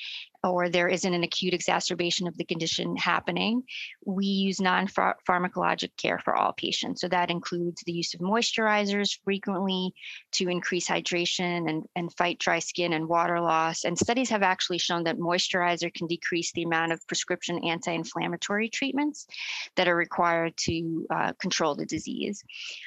or 0.52 0.70
there 0.70 0.88
isn't 0.88 1.14
an 1.14 1.24
acute 1.24 1.54
exacerbation 1.54 2.28
of 2.28 2.38
the 2.38 2.46
condition 2.46 2.96
happening, 2.96 3.64
we 4.06 4.26
use 4.26 4.60
non 4.60 4.88
pharmacologic 4.88 5.92
care 5.98 6.20
for 6.20 6.36
all 6.36 6.54
patients. 6.54 7.02
So 7.02 7.08
that 7.10 7.30
includes 7.32 7.82
the 7.86 7.92
use 7.92 8.14
of 8.14 8.20
moisturizers 8.20 9.18
frequently 9.24 9.94
to 10.34 10.50
increase 10.50 10.88
hydration 10.88 11.70
and, 11.70 11.86
and 11.96 12.14
fight 12.14 12.40
dry 12.40 12.60
skin 12.60 12.94
and 12.94 13.08
water 13.08 13.40
loss. 13.40 13.84
And 13.84 13.98
studies 13.98 14.30
have 14.30 14.44
actually 14.44 14.78
shown 14.78 15.04
that 15.04 15.20
moisturizer 15.20 15.94
can 15.94 16.08
decrease 16.08 16.52
the 16.52 16.64
amount 16.64 16.92
of 16.92 17.06
prescription 17.08 17.60
anti 17.64 17.92
inflammatory 17.92 18.70
treatments 18.70 19.28
that 19.76 19.88
are 19.88 19.96
required 19.96 20.56
to 20.58 21.06
uh, 21.10 21.34
control 21.40 21.76
the 21.76 21.86
disease. 21.86 22.44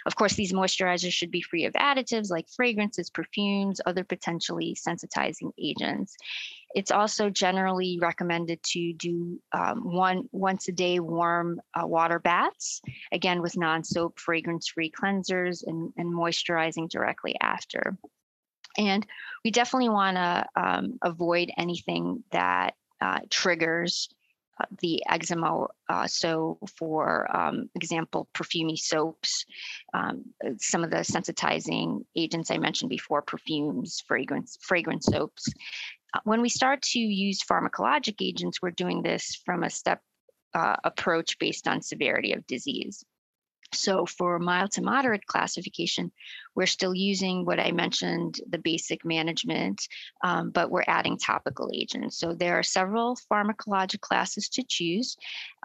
Of 0.07 0.17
course, 0.17 0.35
these 0.35 0.53
moisturizers 0.53 1.13
should 1.13 1.31
be 1.31 1.43
free 1.43 1.65
of 1.65 1.73
additives 1.75 2.31
like 2.31 2.49
fragrances, 2.49 3.11
perfumes, 3.11 3.81
other 3.87 4.05
potentially 4.05 4.77
sensitizing 4.77 5.53
agents. 5.59 6.17
It's 6.75 6.91
also 6.91 7.31
generally 7.31 7.99
recommended 8.01 8.63
to 8.63 8.93
do 8.93 9.41
um, 9.53 9.93
one 9.93 10.29
once 10.33 10.69
a 10.69 10.73
day 10.73 11.01
warm 11.01 11.61
uh, 11.75 11.87
water 11.87 12.19
baths, 12.19 12.81
again 13.13 13.43
with 13.43 13.57
non-soap 13.57 14.19
fragrance-free 14.19 14.93
cleansers 14.93 15.65
and, 15.67 15.93
and 15.97 16.13
moisturizing 16.13 16.89
directly 16.89 17.35
after. 17.41 17.97
And 18.79 19.05
we 19.45 19.51
definitely 19.51 19.89
want 19.89 20.17
to 20.17 20.47
um, 20.55 20.99
avoid 21.03 21.51
anything 21.57 22.23
that 22.31 22.75
uh, 23.01 23.19
triggers 23.29 24.09
uh, 24.61 24.67
the 24.81 25.03
eczema. 25.09 25.67
Uh, 25.89 26.07
so, 26.07 26.59
for 26.79 27.35
um, 27.37 27.69
example, 27.75 28.29
perfumey 28.33 28.79
soaps, 28.79 29.45
um, 29.93 30.25
some 30.59 30.85
of 30.85 30.91
the 30.91 30.99
sensitizing 30.99 32.05
agents 32.15 32.51
I 32.51 32.59
mentioned 32.59 32.91
before, 32.91 33.23
perfumes, 33.23 34.03
fragrance, 34.07 34.59
fragrance 34.61 35.07
soaps, 35.07 35.49
when 36.25 36.41
we 36.41 36.49
start 36.49 36.83
to 36.83 36.99
use 36.99 37.43
pharmacologic 37.43 38.17
agents, 38.21 38.61
we're 38.61 38.71
doing 38.71 39.03
this 39.03 39.41
from 39.45 39.63
a 39.63 39.71
step 39.71 40.01
uh, 40.55 40.77
approach 40.85 41.39
based 41.39 41.69
on 41.69 41.83
severity 41.83 42.33
of 42.33 42.47
disease. 42.47 43.05
So 43.73 44.05
for 44.05 44.39
mild 44.39 44.73
to 44.73 44.83
moderate 44.83 45.27
classification, 45.27 46.11
we're 46.55 46.67
still 46.67 46.95
using 46.95 47.45
what 47.45 47.61
I 47.61 47.71
mentioned, 47.71 48.41
the 48.49 48.59
basic 48.59 49.05
management, 49.05 49.87
um, 50.25 50.51
but 50.51 50.71
we're 50.71 50.85
adding 50.87 51.19
topical 51.19 51.71
agents. 51.73 52.19
So 52.19 52.35
there 52.35 52.59
are 52.59 52.63
several 52.63 53.17
pharmacologic 53.31 54.01
classes 54.01 54.49
to 54.51 54.65
choose. 54.69 55.17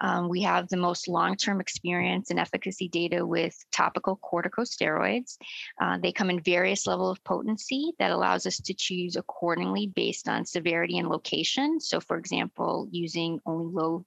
Um, 0.01 0.29
we 0.29 0.41
have 0.43 0.67
the 0.67 0.77
most 0.77 1.07
long-term 1.07 1.59
experience 1.59 2.29
and 2.29 2.39
efficacy 2.39 2.87
data 2.87 3.25
with 3.25 3.55
topical 3.71 4.19
corticosteroids. 4.23 5.37
Uh, 5.81 5.97
they 5.97 6.11
come 6.11 6.29
in 6.29 6.41
various 6.41 6.85
level 6.85 7.09
of 7.09 7.23
potency 7.23 7.93
that 7.99 8.11
allows 8.11 8.45
us 8.45 8.57
to 8.57 8.73
choose 8.73 9.15
accordingly 9.15 9.87
based 9.87 10.27
on 10.27 10.45
severity 10.45 10.97
and 10.97 11.09
location. 11.09 11.79
So 11.79 11.99
for 11.99 12.17
example, 12.17 12.87
using 12.91 13.39
only 13.45 13.73
low 13.73 14.05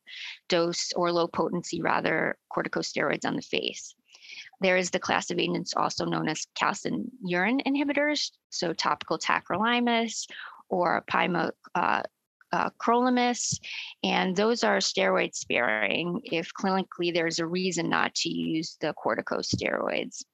dose 0.48 0.92
or 0.94 1.12
low 1.12 1.28
potency 1.28 1.80
rather 1.80 2.36
corticosteroids 2.52 3.24
on 3.24 3.36
the 3.36 3.42
face. 3.42 3.94
There 4.60 4.76
is 4.76 4.90
the 4.90 4.98
class 4.98 5.30
of 5.30 5.38
agents 5.38 5.74
also 5.76 6.04
known 6.04 6.28
as 6.28 6.46
calcineurin 6.60 7.62
inhibitors, 7.64 8.32
so 8.50 8.72
topical 8.72 9.18
tacrolimus 9.18 10.26
or 10.68 11.04
pimecrolimus, 11.10 11.52
uh, 11.74 12.02
uh, 12.52 12.70
and 14.02 14.34
those 14.34 14.64
are 14.64 14.78
steroid 14.78 15.34
sparing 15.34 16.20
if 16.24 16.50
clinically 16.60 17.12
there's 17.12 17.38
a 17.38 17.46
reason 17.46 17.88
not 17.88 18.14
to 18.16 18.30
use 18.30 18.76
the 18.80 18.94
corticosteroids. 18.94 20.24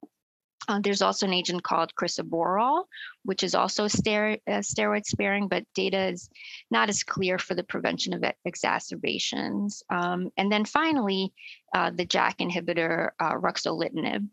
Uh, 0.69 0.81
there's 0.83 1.03
also 1.03 1.27
an 1.27 1.33
agent 1.35 1.63
called 1.63 1.95
crisaborole, 1.95 2.85
which 3.25 3.43
is 3.43 3.55
also 3.55 3.85
uh, 3.85 3.89
steroid 3.89 5.05
sparing, 5.05 5.49
but 5.49 5.65
data 5.75 6.09
is 6.09 6.31
not 6.71 6.89
as 6.89 7.03
clear 7.03 7.39
for 7.39 7.55
the 7.55 7.65
prevention 7.65 8.15
of 8.15 8.25
exacerbations. 8.45 9.83
Um, 9.91 10.31
and 10.37 10.51
then 10.51 10.65
finally, 10.65 11.33
uh, 11.75 11.91
the 11.91 12.07
JAK 12.07 12.39
inhibitor, 12.39 13.11
uh, 13.21 13.35
ruxolitinib. 13.35 14.29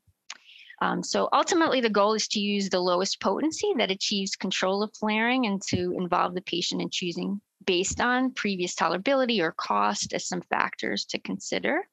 Um, 0.81 1.03
so 1.03 1.29
ultimately, 1.31 1.81
the 1.81 1.89
goal 1.89 2.13
is 2.13 2.27
to 2.29 2.39
use 2.39 2.69
the 2.69 2.79
lowest 2.79 3.19
potency 3.19 3.74
that 3.77 3.91
achieves 3.91 4.36
control 4.36 4.81
of 4.81 4.95
flaring 4.95 5.45
and 5.45 5.62
to 5.63 5.93
involve 5.98 6.33
the 6.33 6.41
patient 6.41 6.81
in 6.81 6.89
choosing 6.89 7.41
based 7.65 8.01
on 8.01 8.31
previous 8.31 8.75
tolerability 8.75 9.39
or 9.39 9.51
cost 9.51 10.13
as 10.13 10.27
some 10.27 10.41
factors 10.50 11.05
to 11.05 11.19
consider. 11.19 11.88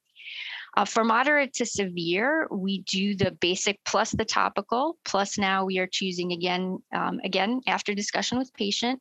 Uh, 0.76 0.84
for 0.84 1.04
moderate 1.04 1.52
to 1.54 1.66
severe, 1.66 2.46
we 2.50 2.82
do 2.82 3.14
the 3.14 3.32
basic 3.40 3.78
plus 3.84 4.10
the 4.12 4.24
topical, 4.24 4.96
plus 5.04 5.38
now 5.38 5.64
we 5.64 5.78
are 5.78 5.86
choosing 5.86 6.32
again, 6.32 6.78
um, 6.92 7.20
again, 7.24 7.60
after 7.66 7.94
discussion 7.94 8.38
with 8.38 8.52
patient, 8.54 9.00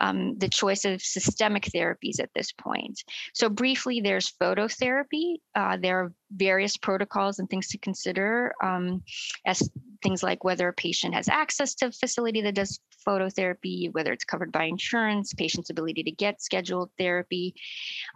um, 0.00 0.36
the 0.38 0.48
choice 0.48 0.84
of 0.84 1.02
systemic 1.02 1.64
therapies 1.64 2.20
at 2.20 2.30
this 2.34 2.52
point. 2.52 3.02
So 3.34 3.48
briefly, 3.48 4.00
there's 4.00 4.32
phototherapy. 4.40 5.36
Uh, 5.54 5.76
there 5.76 6.00
are 6.00 6.12
various 6.30 6.76
protocols 6.76 7.38
and 7.38 7.48
things 7.48 7.68
to 7.68 7.78
consider 7.78 8.52
um, 8.62 9.02
as 9.46 9.68
things 10.02 10.22
like 10.22 10.44
whether 10.44 10.68
a 10.68 10.72
patient 10.72 11.14
has 11.14 11.28
access 11.28 11.74
to 11.74 11.86
a 11.86 11.92
facility 11.92 12.40
that 12.42 12.54
does 12.54 12.80
phototherapy, 13.06 13.92
whether 13.92 14.12
it's 14.12 14.24
covered 14.24 14.52
by 14.52 14.64
insurance, 14.64 15.32
patient's 15.32 15.70
ability 15.70 16.02
to 16.02 16.10
get 16.10 16.42
scheduled 16.42 16.90
therapy. 16.98 17.54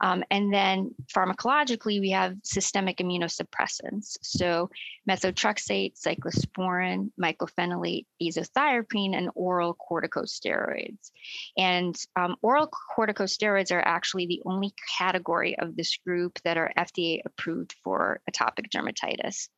Um, 0.01 0.23
and 0.31 0.53
then 0.53 0.95
pharmacologically, 1.15 2.01
we 2.01 2.11
have 2.11 2.37
systemic 2.43 2.99
immunosuppressants. 2.99 4.19
So 4.23 4.71
methotrexate, 5.09 5.95
cyclosporin, 6.01 7.11
mycophenolate, 7.21 8.07
azathioprine, 8.23 9.17
and 9.17 9.31
oral 9.35 9.77
corticosteroids. 9.91 11.11
And 11.57 11.97
um, 12.17 12.37
oral 12.43 12.69
corticosteroids 12.97 13.73
are 13.73 13.83
actually 13.85 14.27
the 14.27 14.43
only 14.45 14.75
category 14.99 15.59
of 15.59 15.77
this 15.77 15.97
group 15.97 16.39
that 16.45 16.57
are 16.59 16.73
FDA 16.77 17.21
approved 17.25 17.75
for 17.83 18.02
atopic 18.31 18.71
dermatitis. 18.71 19.49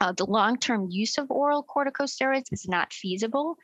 Uh, 0.00 0.12
the 0.12 0.26
long-term 0.26 0.88
use 0.90 1.18
of 1.18 1.30
oral 1.30 1.64
corticosteroids 1.64 2.52
is 2.52 2.66
not 2.68 2.92
feasible 2.92 3.56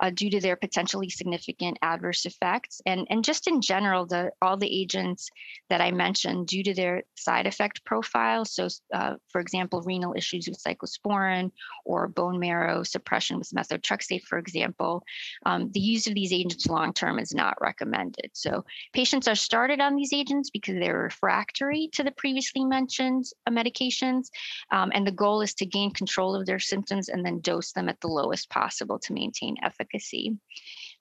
uh, 0.00 0.10
due 0.10 0.30
to 0.30 0.40
their 0.40 0.56
potentially 0.56 1.08
significant 1.08 1.78
adverse 1.82 2.24
effects, 2.26 2.80
and 2.86 3.06
and 3.10 3.24
just 3.24 3.48
in 3.48 3.60
general, 3.60 4.06
the 4.06 4.30
all 4.40 4.56
the 4.56 4.80
agents 4.82 5.28
that 5.70 5.80
I 5.80 5.90
mentioned 5.90 6.46
due 6.46 6.62
to 6.64 6.74
their 6.74 7.02
side 7.16 7.46
effect 7.46 7.84
profile. 7.84 8.44
So, 8.44 8.68
uh, 8.94 9.14
for 9.28 9.40
example, 9.40 9.82
renal 9.82 10.14
issues 10.16 10.48
with 10.48 10.62
cyclosporin 10.62 11.50
or 11.84 12.08
bone 12.08 12.38
marrow 12.38 12.82
suppression 12.82 13.38
with 13.38 13.50
methotrexate, 13.50 14.22
for 14.22 14.38
example, 14.38 15.02
um, 15.46 15.70
the 15.72 15.80
use 15.80 16.06
of 16.06 16.14
these 16.14 16.32
agents 16.32 16.66
long-term 16.66 17.18
is 17.18 17.34
not 17.34 17.60
recommended. 17.60 18.30
So, 18.34 18.64
patients 18.92 19.28
are 19.28 19.34
started 19.34 19.80
on 19.80 19.96
these 19.96 20.12
agents 20.12 20.50
because 20.50 20.76
they're 20.78 20.98
refractory 20.98 21.88
to 21.92 22.04
the 22.04 22.12
previously 22.12 22.64
mentioned 22.64 23.24
uh, 23.46 23.50
medications, 23.50 24.28
um, 24.70 24.90
and 24.94 25.06
the 25.06 25.12
goal 25.12 25.40
is 25.40 25.54
to 25.54 25.66
gain 25.72 25.90
control 25.92 26.34
of 26.34 26.46
their 26.46 26.58
symptoms 26.58 27.08
and 27.08 27.24
then 27.24 27.40
dose 27.40 27.72
them 27.72 27.88
at 27.88 28.00
the 28.00 28.08
lowest 28.08 28.50
possible 28.50 28.98
to 29.00 29.12
maintain 29.12 29.56
efficacy. 29.62 30.36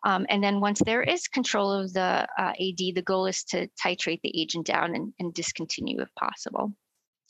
Um, 0.05 0.25
and 0.29 0.43
then 0.43 0.59
once 0.59 0.81
there 0.83 1.03
is 1.03 1.27
control 1.27 1.71
of 1.71 1.93
the 1.93 2.27
uh, 2.37 2.53
AD, 2.59 2.77
the 2.77 3.03
goal 3.05 3.27
is 3.27 3.43
to 3.45 3.67
titrate 3.83 4.21
the 4.23 4.41
agent 4.41 4.65
down 4.65 4.95
and, 4.95 5.13
and 5.19 5.33
discontinue 5.33 6.01
if 6.01 6.09
possible. 6.15 6.73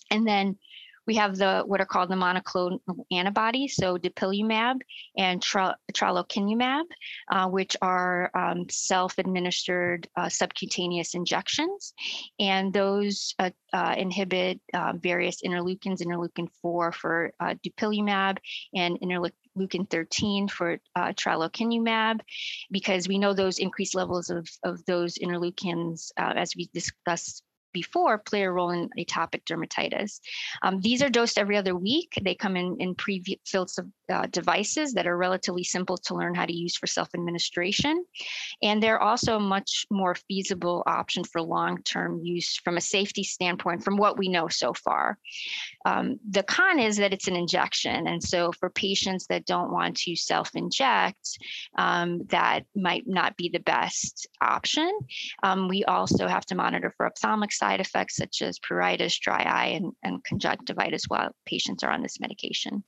And 0.09 0.27
then 0.27 0.57
we 1.07 1.15
have 1.15 1.37
the 1.37 1.63
what 1.65 1.81
are 1.81 1.85
called 1.85 2.09
the 2.09 2.15
monoclonal 2.15 2.79
antibodies, 3.11 3.75
so 3.75 3.97
dupilumab 3.97 4.79
and 5.17 5.41
tralokinumab, 5.41 6.83
uh, 7.31 7.47
which 7.47 7.75
are 7.81 8.31
um, 8.35 8.65
self-administered 8.69 10.07
uh, 10.15 10.29
subcutaneous 10.29 11.15
injections, 11.15 11.93
and 12.39 12.73
those 12.73 13.33
uh, 13.39 13.49
uh 13.73 13.95
inhibit 13.97 14.59
uh, 14.73 14.93
various 14.97 15.41
interleukins, 15.41 16.01
interleukin 16.01 16.47
4 16.61 16.91
for 16.91 17.31
uh, 17.39 17.55
dupilumab, 17.65 18.37
and 18.75 18.99
interleukin 19.01 19.89
13 19.89 20.47
for 20.47 20.79
uh, 20.95 21.13
tralokinumab 21.13 22.19
because 22.71 23.07
we 23.07 23.17
know 23.17 23.33
those 23.33 23.59
increased 23.59 23.95
levels 23.95 24.29
of, 24.29 24.47
of 24.63 24.83
those 24.85 25.17
interleukins, 25.17 26.11
uh, 26.17 26.33
as 26.35 26.55
we 26.55 26.69
discussed 26.73 27.43
before 27.73 28.17
play 28.17 28.43
a 28.43 28.51
role 28.51 28.71
in 28.71 28.89
atopic 28.97 29.43
dermatitis. 29.45 30.19
Um, 30.61 30.79
these 30.81 31.01
are 31.01 31.09
dosed 31.09 31.37
every 31.37 31.57
other 31.57 31.75
week. 31.75 32.13
They 32.21 32.35
come 32.35 32.55
in, 32.55 32.77
in 32.79 32.95
pre-filled 32.95 33.71
uh, 34.11 34.27
devices 34.27 34.93
that 34.93 35.07
are 35.07 35.17
relatively 35.17 35.63
simple 35.63 35.97
to 35.97 36.15
learn 36.15 36.35
how 36.35 36.45
to 36.45 36.53
use 36.53 36.75
for 36.75 36.87
self-administration. 36.87 38.05
And 38.61 38.81
they're 38.81 39.01
also 39.01 39.37
a 39.37 39.39
much 39.39 39.85
more 39.89 40.15
feasible 40.15 40.83
option 40.85 41.23
for 41.23 41.41
long-term 41.41 42.21
use 42.23 42.57
from 42.57 42.77
a 42.77 42.81
safety 42.81 43.23
standpoint 43.23 43.83
from 43.83 43.97
what 43.97 44.17
we 44.17 44.27
know 44.27 44.47
so 44.47 44.73
far. 44.73 45.17
Um, 45.85 46.19
the 46.29 46.43
con 46.43 46.79
is 46.79 46.97
that 46.97 47.13
it's 47.13 47.27
an 47.27 47.35
injection. 47.35 48.07
And 48.07 48.21
so 48.21 48.51
for 48.51 48.69
patients 48.69 49.27
that 49.27 49.45
don't 49.45 49.71
want 49.71 49.97
to 49.97 50.15
self-inject, 50.15 51.39
um, 51.77 52.21
that 52.29 52.65
might 52.75 53.03
not 53.07 53.37
be 53.37 53.49
the 53.49 53.59
best 53.59 54.27
option. 54.41 54.91
Um, 55.43 55.67
we 55.67 55.83
also 55.85 56.27
have 56.27 56.45
to 56.47 56.55
monitor 56.55 56.93
for 56.95 57.05
ophthalmic 57.05 57.51
side 57.61 57.79
effects 57.79 58.15
such 58.15 58.41
as 58.41 58.59
pruritus, 58.59 59.19
dry 59.19 59.43
eye, 59.59 59.71
and, 59.77 59.93
and 60.03 60.23
conjunctivitis 60.29 61.03
while 61.07 61.31
patients 61.45 61.83
are 61.83 61.91
on 61.95 62.01
this 62.01 62.19
medication. 62.19 62.83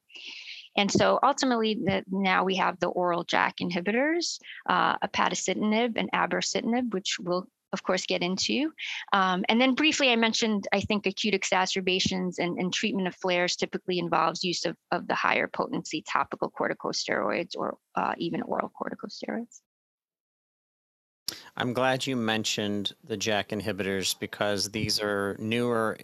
And 0.75 0.89
so 0.91 1.19
ultimately, 1.21 1.75
the, 1.75 2.03
now 2.09 2.43
we 2.43 2.55
have 2.55 2.79
the 2.79 2.87
oral 2.87 3.23
JAK 3.33 3.57
inhibitors, 3.61 4.39
uh, 4.67 4.97
upadacitinib 5.07 5.91
and 5.97 6.09
abrocitinib, 6.11 6.93
which 6.93 7.17
we'll 7.19 7.45
of 7.73 7.83
course 7.83 8.05
get 8.05 8.21
into. 8.21 8.71
Um, 9.13 9.43
and 9.49 9.59
then 9.59 9.73
briefly, 9.73 10.11
I 10.11 10.15
mentioned 10.15 10.67
I 10.71 10.81
think 10.81 11.07
acute 11.07 11.33
exacerbations 11.33 12.39
and, 12.39 12.59
and 12.59 12.71
treatment 12.71 13.07
of 13.07 13.15
flares 13.15 13.55
typically 13.55 13.97
involves 13.99 14.43
use 14.43 14.65
of, 14.65 14.75
of 14.91 15.07
the 15.07 15.15
higher 15.15 15.47
potency 15.47 16.03
topical 16.07 16.51
corticosteroids 16.59 17.53
or 17.57 17.77
uh, 17.95 18.13
even 18.17 18.43
oral 18.43 18.71
corticosteroids. 18.79 19.61
I'm 21.55 21.73
glad 21.73 22.07
you 22.07 22.15
mentioned 22.15 22.93
the 23.03 23.17
JAK 23.17 23.49
inhibitors 23.49 24.17
because 24.19 24.71
these 24.71 24.99
are 24.99 25.35
newer 25.39 25.97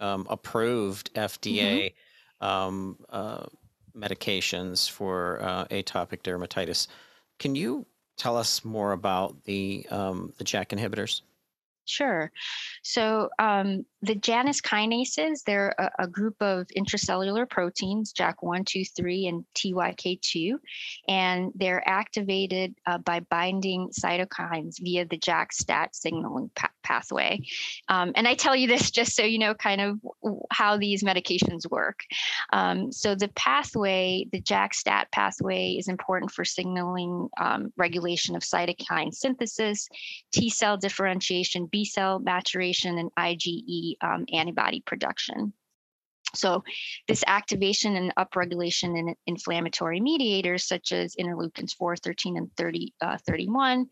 um, 0.00 0.26
approved 0.30 1.12
FDA 1.14 1.92
mm-hmm. 2.40 2.46
um, 2.46 2.96
uh, 3.10 3.46
medications 3.94 4.90
for 4.90 5.42
uh, 5.42 5.66
atopic 5.66 6.22
dermatitis. 6.22 6.88
Can 7.38 7.54
you 7.54 7.84
tell 8.16 8.36
us 8.38 8.64
more 8.64 8.92
about 8.92 9.44
the 9.44 9.86
um, 9.90 10.32
the 10.38 10.44
JAK 10.44 10.70
inhibitors? 10.70 11.20
Sure. 11.86 12.32
So 12.82 13.30
um, 13.38 13.86
the 14.02 14.16
Janus 14.16 14.60
kinases, 14.60 15.44
they're 15.44 15.74
a, 15.78 15.90
a, 16.00 16.06
group 16.08 16.34
of 16.40 16.66
intracellular 16.76 17.48
proteins, 17.48 18.12
JAK1, 18.12 18.66
2, 18.66 18.84
3, 18.84 19.26
and 19.28 19.44
TYK2, 19.54 20.54
and 21.08 21.52
they're 21.54 21.88
activated 21.88 22.74
uh, 22.86 22.98
by 22.98 23.20
binding 23.20 23.90
cytokines 23.90 24.80
via 24.80 25.04
the 25.04 25.16
JAK-STAT 25.16 25.94
signaling 25.94 26.50
pa- 26.56 26.70
pathway. 26.82 27.40
Um, 27.88 28.12
and 28.16 28.26
I 28.26 28.34
tell 28.34 28.56
you 28.56 28.66
this 28.66 28.90
just 28.90 29.14
so 29.14 29.22
you 29.22 29.38
know 29.38 29.54
kind 29.54 29.80
of 29.80 30.00
how 30.50 30.76
these 30.76 31.02
medications 31.02 31.70
work. 31.70 32.00
Um, 32.52 32.92
so 32.92 33.14
the 33.14 33.28
pathway, 33.28 34.26
the 34.32 34.40
JAK-STAT 34.40 35.10
pathway, 35.12 35.76
is 35.78 35.88
important 35.88 36.30
for 36.30 36.44
signaling 36.44 37.28
um, 37.40 37.72
regulation 37.76 38.36
of 38.36 38.42
cytokine 38.42 39.12
synthesis, 39.12 39.88
T 40.32 40.50
cell 40.50 40.76
differentiation, 40.76 41.66
B 41.66 41.84
cell 41.84 42.18
maturation, 42.18 42.98
and 42.98 43.10
IgE 43.18 43.96
um, 44.02 44.24
antibody 44.32 44.82
production. 44.86 45.52
So, 46.34 46.64
this 47.08 47.24
activation 47.26 47.96
and 47.96 48.14
upregulation 48.16 48.98
in 48.98 49.14
inflammatory 49.26 50.00
mediators 50.00 50.64
such 50.64 50.92
as 50.92 51.14
interleukins 51.16 51.74
4, 51.76 51.96
13, 51.96 52.36
and 52.36 52.50
30, 52.56 52.94
uh, 53.00 53.18
31, 53.26 53.86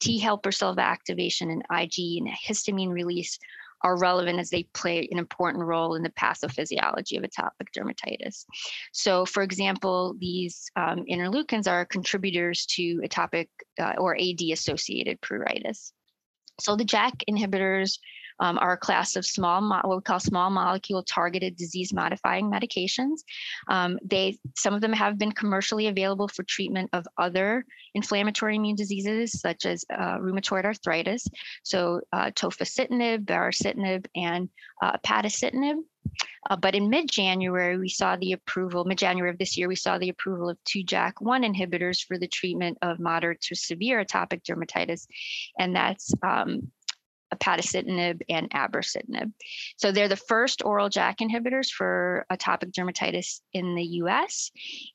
T 0.00 0.18
helper 0.18 0.52
cell 0.52 0.78
activation, 0.78 1.50
and 1.50 1.62
IgE 1.70 2.18
and 2.18 2.28
histamine 2.28 2.90
release 2.90 3.38
are 3.82 3.98
relevant 3.98 4.38
as 4.38 4.50
they 4.50 4.64
play 4.74 5.08
an 5.10 5.18
important 5.18 5.64
role 5.64 5.94
in 5.94 6.02
the 6.02 6.10
pathophysiology 6.10 7.16
of 7.16 7.24
atopic 7.24 7.68
dermatitis. 7.76 8.44
So, 8.92 9.24
for 9.24 9.42
example, 9.42 10.14
these 10.18 10.70
um, 10.76 11.04
interleukins 11.10 11.66
are 11.66 11.84
contributors 11.84 12.66
to 12.76 13.00
atopic 13.04 13.48
uh, 13.80 13.94
or 13.98 14.16
AD 14.16 14.40
associated 14.52 15.20
pruritus. 15.20 15.92
So 16.60 16.76
the 16.76 16.84
JAK 16.84 17.24
inhibitors 17.28 17.98
um, 18.40 18.58
are 18.58 18.72
a 18.72 18.78
class 18.78 19.16
of 19.16 19.24
small, 19.24 19.60
what 19.68 19.96
we 19.96 20.02
call 20.02 20.18
small 20.18 20.50
molecule 20.50 21.02
targeted 21.02 21.56
disease 21.56 21.92
modifying 21.92 22.50
medications. 22.50 23.20
Um, 23.68 23.98
they, 24.04 24.38
some 24.56 24.74
of 24.74 24.80
them 24.80 24.92
have 24.92 25.18
been 25.18 25.32
commercially 25.32 25.86
available 25.86 26.28
for 26.28 26.42
treatment 26.44 26.90
of 26.92 27.06
other 27.18 27.64
inflammatory 27.94 28.56
immune 28.56 28.76
diseases 28.76 29.40
such 29.40 29.66
as 29.66 29.84
uh, 29.92 30.18
rheumatoid 30.18 30.64
arthritis. 30.64 31.26
So 31.62 32.00
uh, 32.12 32.30
tofacitinib, 32.30 33.24
baricitinib, 33.24 34.06
and 34.16 34.48
uh. 34.82 34.96
Uh, 36.48 36.56
but 36.56 36.74
in 36.74 36.88
mid-January, 36.88 37.78
we 37.78 37.88
saw 37.88 38.16
the 38.16 38.32
approval, 38.32 38.84
mid-January 38.84 39.30
of 39.30 39.38
this 39.38 39.56
year, 39.56 39.68
we 39.68 39.76
saw 39.76 39.98
the 39.98 40.08
approval 40.08 40.48
of 40.48 40.58
two 40.64 40.82
JAK1 40.82 41.44
inhibitors 41.44 42.04
for 42.04 42.18
the 42.18 42.26
treatment 42.26 42.78
of 42.82 42.98
moderate 42.98 43.40
to 43.42 43.54
severe 43.54 44.02
atopic 44.02 44.42
dermatitis. 44.42 45.06
And 45.58 45.76
that's 45.76 46.12
um, 46.22 46.70
upadacitinib 47.40 48.20
and 48.28 48.50
abrocitinib. 48.50 49.32
So 49.76 49.92
they're 49.92 50.08
the 50.08 50.16
first 50.16 50.62
oral 50.64 50.88
JAK 50.88 51.18
inhibitors 51.18 51.70
for 51.70 52.26
atopic 52.32 52.72
dermatitis 52.72 53.40
in 53.52 53.74
the 53.74 53.84
US. 54.02 54.50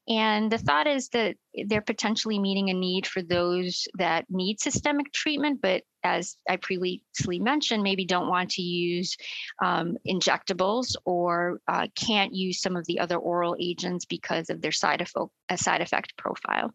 And 0.07 0.51
the 0.51 0.57
thought 0.57 0.87
is 0.87 1.09
that 1.09 1.35
they're 1.67 1.81
potentially 1.81 2.39
meeting 2.39 2.69
a 2.69 2.73
need 2.73 3.07
for 3.07 3.21
those 3.21 3.87
that 3.97 4.25
need 4.29 4.59
systemic 4.59 5.11
treatment, 5.13 5.61
but 5.61 5.83
as 6.03 6.37
I 6.47 6.57
previously 6.57 7.39
mentioned, 7.39 7.81
maybe 7.81 8.05
don't 8.05 8.29
want 8.29 8.51
to 8.51 8.61
use 8.61 9.17
um, 9.63 9.97
injectables 10.07 10.95
or 11.03 11.59
uh, 11.67 11.87
can't 11.95 12.33
use 12.33 12.61
some 12.61 12.75
of 12.75 12.85
the 12.85 12.99
other 12.99 13.17
oral 13.17 13.55
agents 13.59 14.05
because 14.05 14.51
of 14.51 14.61
their 14.61 14.71
side 14.71 15.01
effect, 15.01 15.31
side 15.55 15.81
effect 15.81 16.15
profile. 16.15 16.71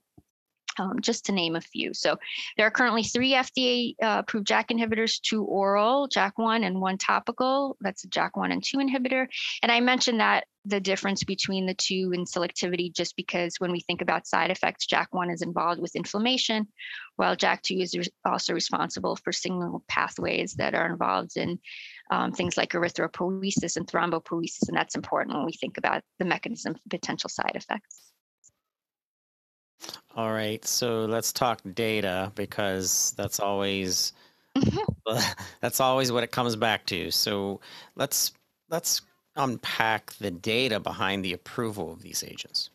Um, 0.81 1.01
just 1.01 1.27
to 1.27 1.33
name 1.33 1.57
a 1.57 1.61
few. 1.61 1.93
So 1.93 2.19
there 2.57 2.67
are 2.67 2.71
currently 2.71 3.03
three 3.03 3.33
FDA 3.33 3.95
uh, 4.03 4.21
approved 4.21 4.47
JAK 4.47 4.69
inhibitors, 4.71 5.21
two 5.21 5.45
oral, 5.45 6.09
JAK1, 6.09 6.65
and 6.65 6.81
one 6.81 6.97
topical. 6.97 7.77
That's 7.81 8.05
a 8.05 8.09
JAK1 8.09 8.53
and 8.53 8.65
2 8.65 8.79
inhibitor. 8.79 9.27
And 9.63 9.71
I 9.71 9.81
mentioned 9.81 10.21
that 10.21 10.45
the 10.67 10.81
difference 10.81 11.25
between 11.25 11.67
the 11.67 11.75
two 11.75 12.13
in 12.15 12.25
selectivity 12.25 12.95
just 12.95 13.17
because 13.17 13.55
when 13.59 13.73
we 13.73 13.81
think 13.81 14.03
about 14.03 14.27
side 14.27 14.51
effects, 14.51 14.87
JAK1 14.87 15.33
is 15.33 15.43
involved 15.43 15.81
with 15.81 15.97
inflammation, 15.97 16.67
while 17.17 17.37
JAK2 17.37 17.83
is 17.83 18.11
also 18.25 18.55
responsible 18.55 19.17
for 19.17 19.33
signal 19.33 19.85
pathways 19.89 20.55
that 20.55 20.75
are 20.75 20.87
involved 20.87 21.37
in 21.37 21.59
um, 22.11 22.33
things 22.33 22.57
like 22.57 22.73
erythropoiesis 22.73 23.77
and 23.77 23.87
thrombopoiesis. 23.87 24.69
And 24.69 24.77
that's 24.77 24.97
important 24.97 25.37
when 25.37 25.47
we 25.47 25.53
think 25.53 25.79
about 25.79 26.03
the 26.19 26.25
mechanism 26.25 26.75
for 26.75 26.81
potential 26.91 27.31
side 27.31 27.53
effects. 27.55 28.10
All 30.15 30.33
right, 30.33 30.65
so 30.65 31.05
let's 31.05 31.33
talk 31.33 31.61
data 31.75 32.33
because 32.35 33.13
that's 33.17 33.39
always 33.41 34.13
that's 35.61 35.81
always 35.81 36.13
what 36.13 36.25
it 36.25 36.33
comes 36.33 36.57
back 36.57 36.87
to. 36.87 37.11
So 37.11 37.61
let's 37.97 38.33
let's 38.71 39.03
unpack 39.37 40.13
the 40.15 40.31
data 40.31 40.81
behind 40.81 41.25
the 41.25 41.33
approval 41.33 41.93
of 41.93 42.03
these 42.03 42.25
agents. 42.25 42.71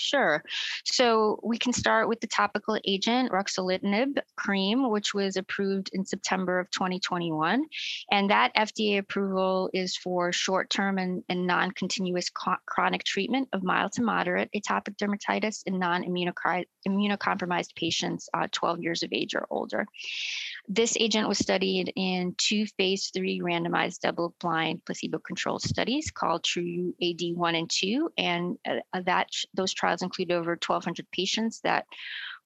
Sure. 0.00 0.42
So 0.84 1.38
we 1.42 1.58
can 1.58 1.74
start 1.74 2.08
with 2.08 2.20
the 2.20 2.26
topical 2.26 2.78
agent, 2.86 3.30
ruxolitinib 3.30 4.18
cream, 4.34 4.88
which 4.90 5.12
was 5.12 5.36
approved 5.36 5.90
in 5.92 6.06
September 6.06 6.58
of 6.58 6.70
2021. 6.70 7.66
And 8.10 8.30
that 8.30 8.54
FDA 8.54 8.98
approval 8.98 9.68
is 9.74 9.96
for 9.96 10.32
short 10.32 10.70
term 10.70 10.96
and, 10.96 11.22
and 11.28 11.46
non 11.46 11.72
continuous 11.72 12.30
co- 12.30 12.56
chronic 12.64 13.04
treatment 13.04 13.48
of 13.52 13.62
mild 13.62 13.92
to 13.92 14.02
moderate 14.02 14.48
atopic 14.56 14.96
dermatitis 14.96 15.62
in 15.66 15.78
non 15.78 16.02
immunocompromised 16.04 17.74
patients 17.74 18.28
uh, 18.32 18.48
12 18.50 18.80
years 18.80 19.02
of 19.02 19.12
age 19.12 19.34
or 19.34 19.46
older. 19.50 19.86
This 20.66 20.96
agent 20.98 21.28
was 21.28 21.38
studied 21.38 21.92
in 21.96 22.34
two 22.38 22.64
phase 22.78 23.10
three 23.12 23.40
randomized 23.40 24.00
double 24.00 24.34
blind 24.40 24.84
placebo 24.84 25.18
controlled 25.18 25.62
studies 25.62 26.10
called 26.10 26.44
TRuE-AD 26.44 27.36
1 27.36 27.54
and 27.54 27.68
2. 27.68 28.12
And 28.16 28.56
uh, 28.64 29.00
that 29.04 29.28
those 29.54 29.72
trials 29.72 29.89
included 30.02 30.34
over 30.34 30.52
1,200 30.52 31.10
patients 31.10 31.60
that 31.60 31.86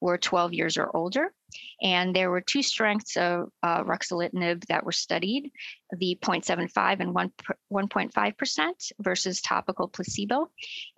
were 0.00 0.18
12 0.18 0.52
years 0.52 0.76
or 0.76 0.94
older. 0.94 1.32
And 1.80 2.14
there 2.14 2.30
were 2.30 2.40
two 2.40 2.62
strengths 2.62 3.16
of 3.16 3.48
uh, 3.62 3.84
ruxolitinib 3.84 4.66
that 4.66 4.84
were 4.84 4.92
studied 4.92 5.50
the 5.96 6.18
0.75 6.20 7.00
and 7.00 7.14
1, 7.14 7.32
1.5% 7.72 8.92
versus 9.00 9.40
topical 9.40 9.88
placebo. 9.88 10.50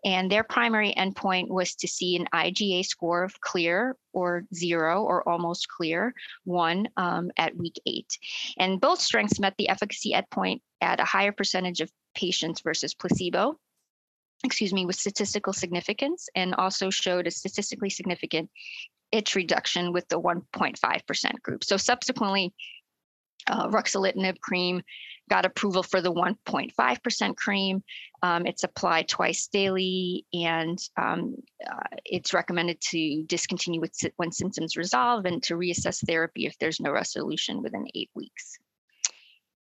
And 0.05 0.31
their 0.31 0.43
primary 0.43 0.95
endpoint 0.97 1.49
was 1.49 1.75
to 1.77 1.89
see 1.89 2.17
an 2.17 2.27
IGA 2.33 2.85
score 2.85 3.23
of 3.23 3.41
clear 3.41 3.97
or 4.13 4.45
zero 4.55 5.03
or 5.05 5.29
almost 5.29 5.69
clear, 5.69 6.15
one 6.45 6.89
um, 6.97 7.31
at 7.37 7.57
week 7.57 7.79
eight. 7.87 8.19
And 8.59 8.81
both 8.81 9.01
strengths 9.01 9.39
met 9.39 9.55
the 9.59 9.69
efficacy 9.69 10.15
endpoint 10.15 10.63
at 10.81 11.01
a 11.01 11.05
higher 11.05 11.33
percentage 11.33 11.81
of 11.81 11.93
patients 12.15 12.63
versus 12.63 12.95
placebo 12.95 13.59
excuse 14.47 14.73
me, 14.73 14.87
with 14.87 14.97
statistical 14.97 15.53
significance 15.53 16.29
and 16.35 16.55
also 16.55 16.91
showed 16.91 17.27
a 17.27 17.31
statistically 17.31 17.91
significant 17.91 18.51
itch 19.13 19.35
reduction 19.35 19.93
with 19.93 20.09
the 20.09 20.21
1.5% 20.21 21.43
group. 21.43 21.65
So 21.65 21.77
subsequently, 21.77 22.55
uh, 23.49 23.69
ruxolitinib 23.69 24.41
cream 24.41 24.83
got 25.29 25.45
approval 25.47 25.83
for 25.83 26.01
the 26.01 26.13
1.5% 26.13 27.37
cream. 27.37 27.83
Um, 28.23 28.47
it's 28.47 28.65
applied 28.65 29.09
twice 29.09 29.49
daily, 29.49 30.25
and 30.33 30.79
um, 30.97 31.37
uh, 31.69 31.97
it's 32.05 32.33
recommended 32.35 32.81
to 32.93 33.25
discontinue 33.25 33.81
with, 33.81 33.93
when 34.17 34.33
symptoms 34.33 34.77
resolve 34.77 35.25
and 35.25 35.43
to 35.45 35.55
reassess 35.55 36.05
therapy 36.07 36.47
if 36.47 36.57
there's 36.59 36.81
no 36.81 36.91
resolution 36.93 37.63
within 37.63 37.87
eight 37.95 38.11
weeks. 38.15 38.59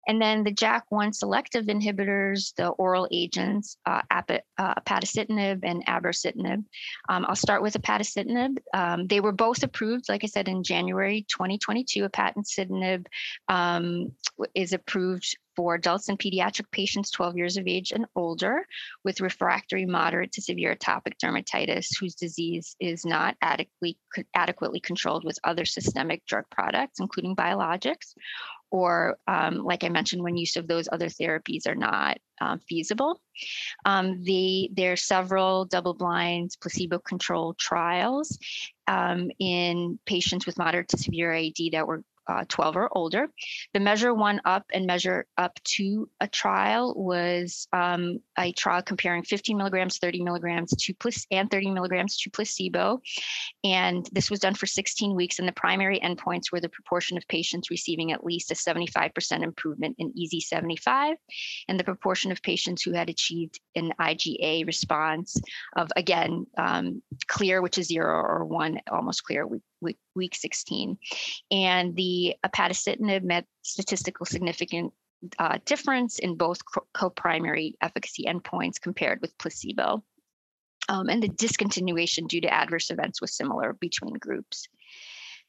And 0.07 0.21
then 0.21 0.43
the 0.43 0.53
JAK1 0.53 1.15
selective 1.15 1.65
inhibitors, 1.65 2.53
the 2.55 2.69
oral 2.69 3.07
agents, 3.11 3.77
uh, 3.85 4.01
ap- 4.11 4.43
uh, 4.57 4.73
upadacitinib 4.75 5.59
and 5.63 5.85
abrocitinib. 5.85 6.63
Um, 7.09 7.25
I'll 7.27 7.35
start 7.35 7.61
with 7.61 7.79
upadacitinib. 7.81 8.57
Um, 8.73 9.07
they 9.07 9.21
were 9.21 9.31
both 9.31 9.63
approved, 9.63 10.09
like 10.09 10.23
I 10.23 10.27
said, 10.27 10.47
in 10.47 10.63
January 10.63 11.25
2022. 11.29 12.07
Upadacitinib 12.07 13.05
um, 13.47 14.11
is 14.53 14.73
approved 14.73 15.37
for 15.55 15.75
adults 15.75 16.09
and 16.09 16.17
pediatric 16.17 16.69
patients 16.71 17.11
12 17.11 17.37
years 17.37 17.57
of 17.57 17.67
age 17.67 17.91
and 17.91 18.05
older 18.15 18.65
with 19.03 19.21
refractory 19.21 19.85
moderate 19.85 20.31
to 20.31 20.41
severe 20.41 20.75
atopic 20.75 21.13
dermatitis 21.23 21.89
whose 21.99 22.15
disease 22.15 22.75
is 22.79 23.05
not 23.05 23.35
adequately, 23.41 23.97
adequately 24.33 24.79
controlled 24.79 25.23
with 25.23 25.37
other 25.43 25.65
systemic 25.65 26.25
drug 26.25 26.45
products, 26.49 26.99
including 26.99 27.35
biologics, 27.35 28.15
or 28.73 29.19
um, 29.27 29.63
like 29.63 29.83
I 29.83 29.89
mentioned, 29.89 30.23
when 30.23 30.35
use 30.35 30.55
of 30.55 30.67
those 30.67 30.89
other 30.91 31.05
therapies 31.05 31.67
are 31.67 31.75
not 31.75 32.17
um, 32.41 32.59
feasible. 32.67 33.21
Um, 33.85 34.23
the, 34.23 34.71
there 34.73 34.93
are 34.93 34.97
several 34.97 35.65
double-blind 35.65 36.57
placebo-controlled 36.59 37.59
trials 37.59 38.39
um, 38.87 39.29
in 39.37 39.99
patients 40.07 40.47
with 40.47 40.57
moderate 40.57 40.89
to 40.89 40.97
severe 40.97 41.31
AD 41.31 41.53
that 41.73 41.85
were 41.85 42.03
uh, 42.27 42.45
12 42.47 42.77
or 42.77 42.97
older. 42.97 43.27
The 43.73 43.79
Measure 43.79 44.13
One 44.13 44.41
Up 44.45 44.65
and 44.73 44.85
Measure 44.85 45.25
Up 45.37 45.59
to 45.75 46.09
a 46.19 46.27
trial 46.27 46.93
was 46.95 47.67
um, 47.73 48.19
a 48.37 48.51
trial 48.53 48.81
comparing 48.81 49.23
15 49.23 49.57
milligrams, 49.57 49.97
30 49.97 50.23
milligrams 50.23 50.71
to 50.75 50.93
plus 50.93 51.25
and 51.31 51.49
30 51.49 51.71
milligrams 51.71 52.17
to 52.17 52.29
placebo. 52.29 53.01
And 53.63 54.07
this 54.11 54.29
was 54.29 54.39
done 54.39 54.55
for 54.55 54.65
16 54.65 55.15
weeks. 55.15 55.39
And 55.39 55.47
the 55.47 55.53
primary 55.53 55.99
endpoints 55.99 56.51
were 56.51 56.59
the 56.59 56.69
proportion 56.69 57.17
of 57.17 57.27
patients 57.27 57.69
receiving 57.69 58.11
at 58.11 58.23
least 58.23 58.51
a 58.51 58.55
75% 58.55 59.43
improvement 59.43 59.95
in 59.99 60.13
EASI 60.13 60.41
75 60.41 61.17
and 61.67 61.79
the 61.79 61.83
proportion 61.83 62.31
of 62.31 62.41
patients 62.41 62.81
who 62.81 62.93
had 62.93 63.09
achieved 63.09 63.59
an 63.75 63.91
IGA 63.99 64.65
response 64.65 65.39
of, 65.75 65.89
again, 65.95 66.45
um, 66.57 67.01
clear, 67.27 67.61
which 67.61 67.77
is 67.77 67.87
zero 67.87 68.21
or 68.21 68.45
one, 68.45 68.79
almost 68.91 69.23
clear, 69.23 69.47
week, 69.83 69.97
week 70.15 70.35
16. 70.35 70.97
And 71.51 71.95
the 71.95 72.35
upadacitinib 72.45 73.23
met 73.23 73.45
statistical 73.61 74.25
significant 74.25 74.93
uh, 75.39 75.57
difference 75.65 76.19
in 76.19 76.35
both 76.35 76.59
co-primary 76.93 77.75
efficacy 77.81 78.25
endpoints 78.27 78.81
compared 78.81 79.21
with 79.21 79.37
placebo. 79.37 80.03
Um, 80.89 81.09
and 81.09 81.23
the 81.23 81.29
discontinuation 81.29 82.27
due 82.27 82.41
to 82.41 82.53
adverse 82.53 82.89
events 82.91 83.21
was 83.21 83.35
similar 83.35 83.73
between 83.73 84.15
groups. 84.15 84.67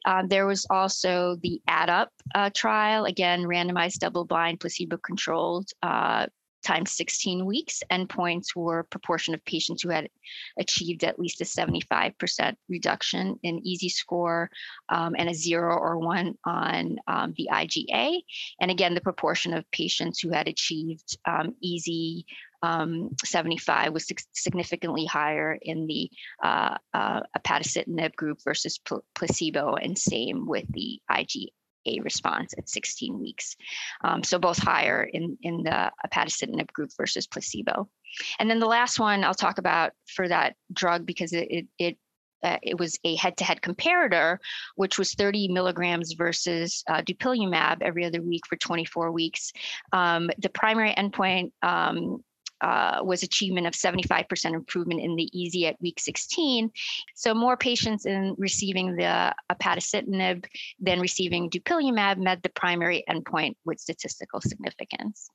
Um, 0.04 0.28
there 0.28 0.46
was 0.46 0.66
also 0.68 1.36
the 1.42 1.60
AD 1.66 1.90
Up 1.90 2.10
uh, 2.34 2.50
trial, 2.54 3.06
again, 3.06 3.42
randomized 3.44 3.98
double 3.98 4.24
blind 4.24 4.60
placebo 4.60 4.98
controlled 4.98 5.68
uh, 5.82 6.26
times 6.64 6.92
16 6.92 7.44
weeks. 7.44 7.82
Endpoints 7.90 8.56
were 8.56 8.82
proportion 8.84 9.34
of 9.34 9.44
patients 9.44 9.82
who 9.82 9.90
had 9.90 10.08
achieved 10.58 11.04
at 11.04 11.18
least 11.18 11.40
a 11.40 11.44
75% 11.44 12.56
reduction 12.68 13.38
in 13.42 13.62
EASI 13.62 13.90
score 13.90 14.50
um, 14.88 15.14
and 15.16 15.28
a 15.28 15.34
zero 15.34 15.76
or 15.76 15.98
one 15.98 16.34
on 16.44 16.96
um, 17.06 17.34
the 17.36 17.48
IGA. 17.52 18.20
And 18.60 18.70
again, 18.70 18.94
the 18.94 19.00
proportion 19.00 19.54
of 19.54 19.70
patients 19.70 20.20
who 20.20 20.30
had 20.30 20.48
achieved 20.48 21.18
um, 21.26 21.54
EASI 21.64 22.24
um, 22.62 23.10
75 23.22 23.92
was 23.92 24.10
significantly 24.32 25.04
higher 25.04 25.58
in 25.60 25.86
the 25.86 26.10
uh, 26.42 26.78
uh, 26.94 27.20
group 28.16 28.38
versus 28.42 28.78
pl- 28.78 29.04
placebo, 29.14 29.74
and 29.74 29.98
same 29.98 30.46
with 30.46 30.64
the 30.72 30.98
IGA 31.10 31.48
a 31.86 32.00
response 32.00 32.54
at 32.56 32.68
16 32.68 33.18
weeks. 33.18 33.56
Um, 34.02 34.22
so 34.22 34.38
both 34.38 34.58
higher 34.58 35.02
in, 35.02 35.38
in 35.42 35.62
the 35.62 35.90
upadacitinib 36.06 36.72
group 36.72 36.90
versus 36.96 37.26
placebo. 37.26 37.88
And 38.38 38.48
then 38.48 38.60
the 38.60 38.66
last 38.66 38.98
one 38.98 39.24
I'll 39.24 39.34
talk 39.34 39.58
about 39.58 39.92
for 40.06 40.28
that 40.28 40.54
drug 40.72 41.06
because 41.06 41.32
it, 41.32 41.48
it, 41.50 41.66
it 41.78 41.98
uh, 42.44 42.58
it 42.62 42.78
was 42.78 42.98
a 43.04 43.16
head-to-head 43.16 43.62
comparator, 43.62 44.36
which 44.76 44.98
was 44.98 45.14
30 45.14 45.48
milligrams 45.48 46.12
versus 46.12 46.84
uh, 46.88 47.00
dupilumab 47.00 47.78
every 47.80 48.04
other 48.04 48.20
week 48.20 48.46
for 48.46 48.56
24 48.56 49.10
weeks. 49.12 49.50
Um, 49.92 50.30
the 50.38 50.50
primary 50.50 50.92
endpoint 50.92 51.52
um, 51.62 52.22
uh, 52.60 53.00
was 53.02 53.22
achievement 53.22 53.66
of 53.66 53.74
75% 53.74 54.54
improvement 54.54 55.00
in 55.00 55.16
the 55.16 55.30
EASI 55.34 55.64
at 55.68 55.80
week 55.80 56.00
16. 56.00 56.70
So 57.14 57.34
more 57.34 57.56
patients 57.56 58.06
in 58.06 58.34
receiving 58.38 58.96
the 58.96 59.34
upadacitinib 59.52 60.44
than 60.80 61.00
receiving 61.00 61.50
dupilumab 61.50 62.18
met 62.18 62.42
the 62.42 62.48
primary 62.50 63.04
endpoint 63.08 63.56
with 63.64 63.80
statistical 63.80 64.40
significance. 64.40 65.30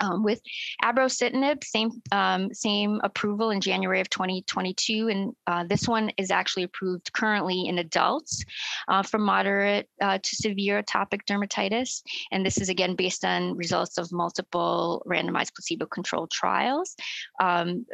Um, 0.00 0.22
with 0.22 0.40
abrocitinib, 0.84 1.64
same 1.64 1.90
um, 2.12 2.52
same 2.52 3.00
approval 3.02 3.50
in 3.50 3.60
January 3.60 4.00
of 4.00 4.10
2022, 4.10 5.08
and 5.08 5.32
uh, 5.46 5.64
this 5.64 5.88
one 5.88 6.10
is 6.18 6.30
actually 6.30 6.64
approved 6.64 7.12
currently 7.12 7.66
in 7.66 7.78
adults 7.78 8.44
uh, 8.88 9.02
for 9.02 9.18
moderate 9.18 9.88
uh, 10.00 10.18
to 10.18 10.36
severe 10.36 10.82
atopic 10.82 11.20
dermatitis. 11.28 12.02
And 12.30 12.44
this 12.44 12.58
is 12.58 12.68
again 12.68 12.94
based 12.94 13.24
on 13.24 13.56
results 13.56 13.98
of 13.98 14.12
multiple 14.12 15.02
randomized 15.06 15.54
placebo-controlled 15.54 16.30
trials. 16.30 16.94
Um, 17.40 17.86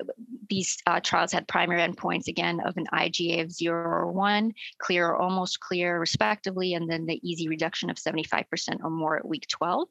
these 0.51 0.77
uh, 0.87 1.01
trials 1.01 1.33
had 1.33 1.47
primary 1.49 1.81
endpoints 1.81 2.29
again 2.29 2.61
of 2.67 2.77
an 2.77 2.87
IGA 2.93 3.43
of 3.43 3.53
zero 3.53 3.83
or 3.85 4.13
one, 4.13 4.53
clear 4.79 5.09
or 5.09 5.17
almost 5.17 5.61
clear, 5.61 5.99
respectively, 5.99 6.75
and 6.75 6.91
then 6.91 7.07
the 7.07 7.21
EASI 7.25 7.49
reduction 7.49 7.91
of 7.91 7.97
75% 7.97 8.45
or 8.83 8.91
more 8.91 9.17
at 9.17 9.27
week 9.27 9.47
12. 9.49 9.89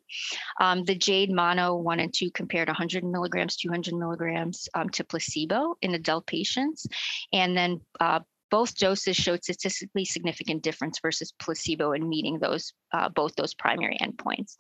Um, 0.60 0.84
the 0.84 0.95
JADE 0.95 1.32
mono 1.32 1.76
one 1.76 2.00
and 2.01 2.13
two 2.13 2.31
compared 2.31 2.67
100 2.67 3.03
milligrams, 3.03 3.55
200 3.57 3.93
milligrams 3.93 4.67
um, 4.73 4.89
to 4.89 5.03
placebo 5.03 5.75
in 5.81 5.93
adult 5.93 6.25
patients. 6.25 6.87
And 7.31 7.55
then 7.55 7.81
uh, 7.99 8.19
both 8.49 8.75
doses 8.75 9.15
showed 9.15 9.43
statistically 9.43 10.05
significant 10.05 10.61
difference 10.61 10.99
versus 11.01 11.33
placebo 11.39 11.93
in 11.93 12.07
meeting 12.07 12.39
those 12.39 12.73
uh, 12.93 13.10
both 13.10 13.36
those 13.36 13.54
primary 13.54 13.97
endpoints. 14.01 14.56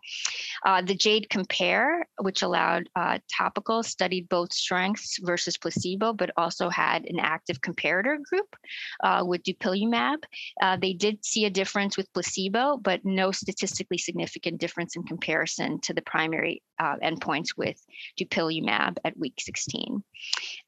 Uh, 0.65 0.81
the 0.81 0.95
JADE 0.95 1.29
Compare, 1.29 2.07
which 2.19 2.41
allowed 2.41 2.89
uh, 2.95 3.19
topical, 3.29 3.83
studied 3.83 4.29
both 4.29 4.53
strengths 4.53 5.19
versus 5.21 5.57
placebo, 5.57 6.13
but 6.13 6.31
also 6.37 6.69
had 6.69 7.05
an 7.05 7.19
active 7.19 7.61
comparator 7.61 8.21
group 8.23 8.55
uh, 9.03 9.23
with 9.25 9.43
dupilumab. 9.43 10.17
Uh, 10.61 10.77
they 10.77 10.93
did 10.93 11.23
see 11.25 11.45
a 11.45 11.49
difference 11.49 11.97
with 11.97 12.11
placebo, 12.13 12.77
but 12.77 13.03
no 13.03 13.31
statistically 13.31 13.97
significant 13.97 14.59
difference 14.59 14.95
in 14.95 15.03
comparison 15.03 15.79
to 15.81 15.93
the 15.93 16.01
primary 16.01 16.61
uh, 16.79 16.95
endpoints 17.03 17.57
with 17.57 17.83
dupilumab 18.19 18.97
at 19.05 19.17
week 19.17 19.35
16. 19.39 20.03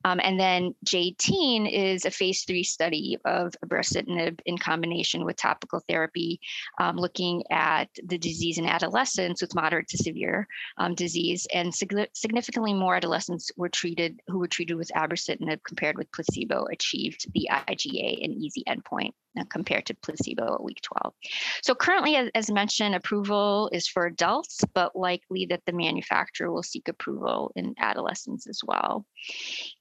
Um, 0.06 0.20
and 0.24 0.40
then 0.40 0.76
JADE-TEEN 0.84 1.66
is 1.66 2.06
a 2.06 2.12
phase 2.12 2.44
three 2.44 2.64
study 2.64 3.18
of 3.26 3.54
abrocitinib 3.66 4.40
in 4.46 4.58
combination 4.58 5.26
with 5.26 5.38
topical 5.38 5.82
therapy, 5.88 6.40
um, 6.80 6.98
looking 6.98 7.44
at 7.54 7.90
the 8.04 8.18
disease 8.18 8.58
in 8.58 8.66
adolescents 8.66 9.42
with 9.42 9.56
moderate 9.56 9.88
to 9.88 9.98
severe 9.98 10.48
um, 10.78 10.96
disease, 10.96 11.48
and 11.54 11.74
sig- 11.74 12.10
significantly 12.14 12.74
more 12.74 12.96
adolescents 12.96 13.52
were 13.56 13.70
treated 13.70 14.20
who 14.28 14.40
were 14.40 14.48
treated 14.48 14.76
with 14.76 14.92
abrocitinib 14.96 15.60
compared 15.64 15.98
with 15.98 16.12
placebo 16.12 16.66
achieved 16.72 17.32
the 17.34 17.48
IGA 17.52 18.24
and 18.26 18.34
EASI 18.34 18.64
endpoint 18.68 19.14
compared 19.50 19.86
to 19.88 19.96
placebo 19.96 20.56
at 20.56 20.64
week 20.64 20.82
12. 20.82 21.14
So 21.62 21.76
currently, 21.76 22.16
as, 22.16 22.30
as, 22.36 22.52
mentioned, 22.52 22.96
approval 22.96 23.70
is 23.72 23.88
for 23.88 24.06
adults, 24.06 24.62
but 24.74 24.96
likely 24.96 25.46
that 25.48 25.62
the 25.66 25.74
manufacturer 25.74 26.52
will 26.52 26.64
seek 26.64 26.88
approval 26.88 27.52
in 27.56 27.74
adolescents 27.80 28.48
as 28.48 28.62
well. 28.66 29.06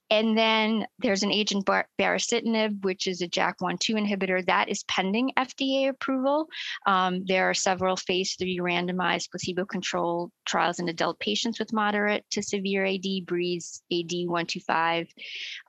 And 0.09 0.37
then 0.37 0.85
there's 0.99 1.23
an 1.23 1.31
agent 1.31 1.65
bar- 1.65 1.87
baricitinib, 1.99 2.83
which 2.83 3.07
is 3.07 3.21
a 3.21 3.27
JAK1/2 3.27 3.95
inhibitor 3.95 4.45
that 4.45 4.69
is 4.69 4.83
pending 4.83 5.31
FDA 5.37 5.89
approval. 5.89 6.47
Um, 6.85 7.25
there 7.25 7.49
are 7.49 7.53
several 7.55 7.95
phase 7.95 8.35
three 8.35 8.59
randomized 8.59 9.31
placebo-controlled 9.31 10.31
trials 10.45 10.79
in 10.79 10.89
adult 10.89 11.19
patients 11.19 11.57
with 11.57 11.73
moderate 11.73 12.25
to 12.31 12.43
severe 12.43 12.85
AD, 12.85 13.25
BREEZE 13.25 13.81
AD 13.91 14.11
125 14.27 15.07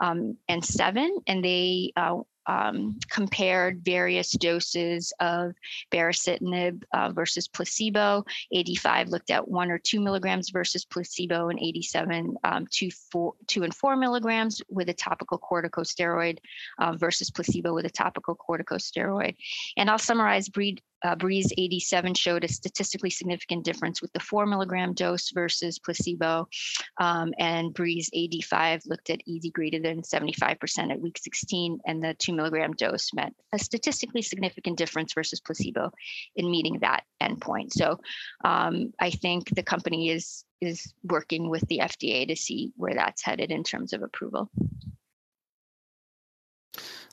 um, 0.01 0.37
and 0.49 0.63
7, 0.63 1.19
and 1.27 1.43
they 1.43 1.93
uh, 1.97 2.19
um, 2.47 2.99
compared 3.11 3.85
various 3.85 4.33
doses 4.33 5.13
of 5.21 5.55
baricitinib 5.91 6.83
uh, 6.93 7.11
versus 7.11 7.49
placebo. 7.49 8.25
85 8.53 9.09
looked 9.09 9.31
at 9.31 9.47
one 9.47 9.71
or 9.71 9.79
two 9.79 10.01
milligrams 10.01 10.51
versus 10.51 10.85
placebo, 10.85 11.49
and 11.49 11.59
87 11.59 12.37
um, 12.45 12.67
two, 12.71 12.91
four, 12.91 13.35
two 13.47 13.63
and 13.63 13.75
four 13.75 13.97
milligrams 13.97 14.63
with 14.69 14.89
a 14.89 14.95
topical 14.95 15.39
corticosteroid 15.39 16.39
uh, 16.79 16.93
versus 16.93 17.31
placebo 17.31 17.75
with 17.75 17.87
a 17.87 17.91
topical 17.91 18.37
corticosteroid. 18.37 19.37
And 19.77 19.91
I'll 19.91 19.99
summarize 19.99 20.49
breed, 20.49 20.83
uh, 21.05 21.15
BREEZE 21.15 21.53
87 21.57 22.15
showed 22.15 22.45
a 22.45 22.49
statistically 22.49 23.11
significant 23.11 23.65
difference 23.65 24.01
with 24.01 24.13
the 24.13 24.21
four 24.21 24.47
milligram 24.47 24.95
dose 24.95 25.31
versus 25.31 25.79
placebo. 25.79 26.49
Um, 26.99 27.33
and 27.39 27.73
BREEZE 27.75 28.11
85 28.13 28.83
looked 28.87 29.11
at 29.11 29.21
EASI 29.29 29.53
greater 29.53 29.79
than 29.79 30.03
75% 30.03 30.91
at 30.91 31.01
week 31.01 31.19
16, 31.19 31.79
and 31.87 32.03
the 32.03 32.15
two 32.15 32.33
milligram 32.33 32.73
dose 32.73 33.13
met 33.15 33.33
a 33.53 33.59
statistically 33.59 34.23
significant 34.23 34.79
difference 34.79 35.13
versus 35.13 35.41
placebo 35.41 35.91
in 36.37 36.51
meeting 36.51 36.79
that 36.81 37.05
endpoint. 37.23 37.73
So 37.73 38.01
um, 38.45 38.93
I 39.01 39.11
think 39.11 39.55
the 39.55 39.63
company 39.63 40.11
is 40.11 40.45
is 40.61 40.95
working 41.03 41.51
with 41.51 41.63
the 41.69 41.81
FDA 41.81 42.27
to 42.27 42.37
see 42.37 42.73
where 42.77 42.95
that's 42.95 43.23
headed 43.23 43.51
in 43.51 43.63
terms 43.63 43.93
of 43.93 44.03
approval. 44.03 44.51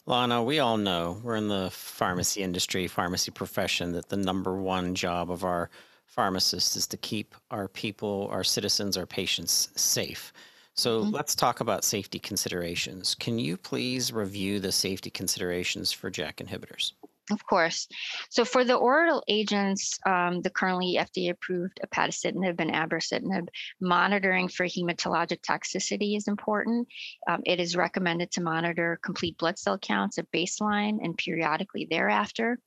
Lana, 0.08 0.44
we 0.44 0.60
all 0.60 0.78
know 0.78 1.22
we're 1.24 1.36
in 1.36 1.48
the 1.48 1.70
pharmacy 1.72 2.42
industry, 2.42 2.88
pharmacy 2.88 3.32
profession, 3.32 3.92
that 3.92 4.10
the 4.10 4.18
number 4.18 4.56
one 4.56 4.96
job 4.96 5.30
of 5.30 5.44
our 5.44 5.70
pharmacists 6.06 6.76
is 6.76 6.88
to 6.88 6.98
keep 6.98 7.36
our 7.52 7.68
people, 7.68 8.28
our 8.32 8.44
citizens, 8.44 8.98
our 8.98 9.06
patients 9.06 9.70
safe. 9.76 10.34
So 10.74 11.02
mm-hmm. 11.02 11.12
let's 11.12 11.36
talk 11.36 11.60
about 11.60 11.84
safety 11.84 12.18
considerations. 12.18 13.16
Can 13.16 13.38
you 13.38 13.58
please 13.58 14.12
review 14.12 14.60
the 14.60 14.72
safety 14.72 15.10
considerations 15.10 15.92
for 15.92 16.10
JAK 16.10 16.38
inhibitors? 16.38 16.94
Of 17.32 17.46
course. 17.46 17.88
So 18.30 18.44
for 18.44 18.66
the 18.66 18.76
oral 18.76 19.24
agents, 19.28 19.98
um, 20.06 20.42
the 20.42 20.50
currently 20.50 20.98
FDA-approved 21.00 21.80
upadacitinib 21.86 22.60
and 22.60 22.72
abrocitinib, 22.72 23.48
monitoring 23.80 24.50
for 24.50 24.66
hematologic 24.66 25.42
toxicity 25.42 26.18
is 26.18 26.28
important. 26.28 26.88
Um, 27.30 27.42
it 27.46 27.60
is 27.62 27.76
recommended 27.76 28.32
to 28.32 28.42
monitor 28.42 29.00
complete 29.02 29.38
blood 29.38 29.58
cell 29.58 29.78
counts 29.78 30.18
at 30.18 30.30
baseline 30.32 31.00
and 31.02 31.18
periodically 31.18 31.88
thereafter. 31.90 32.60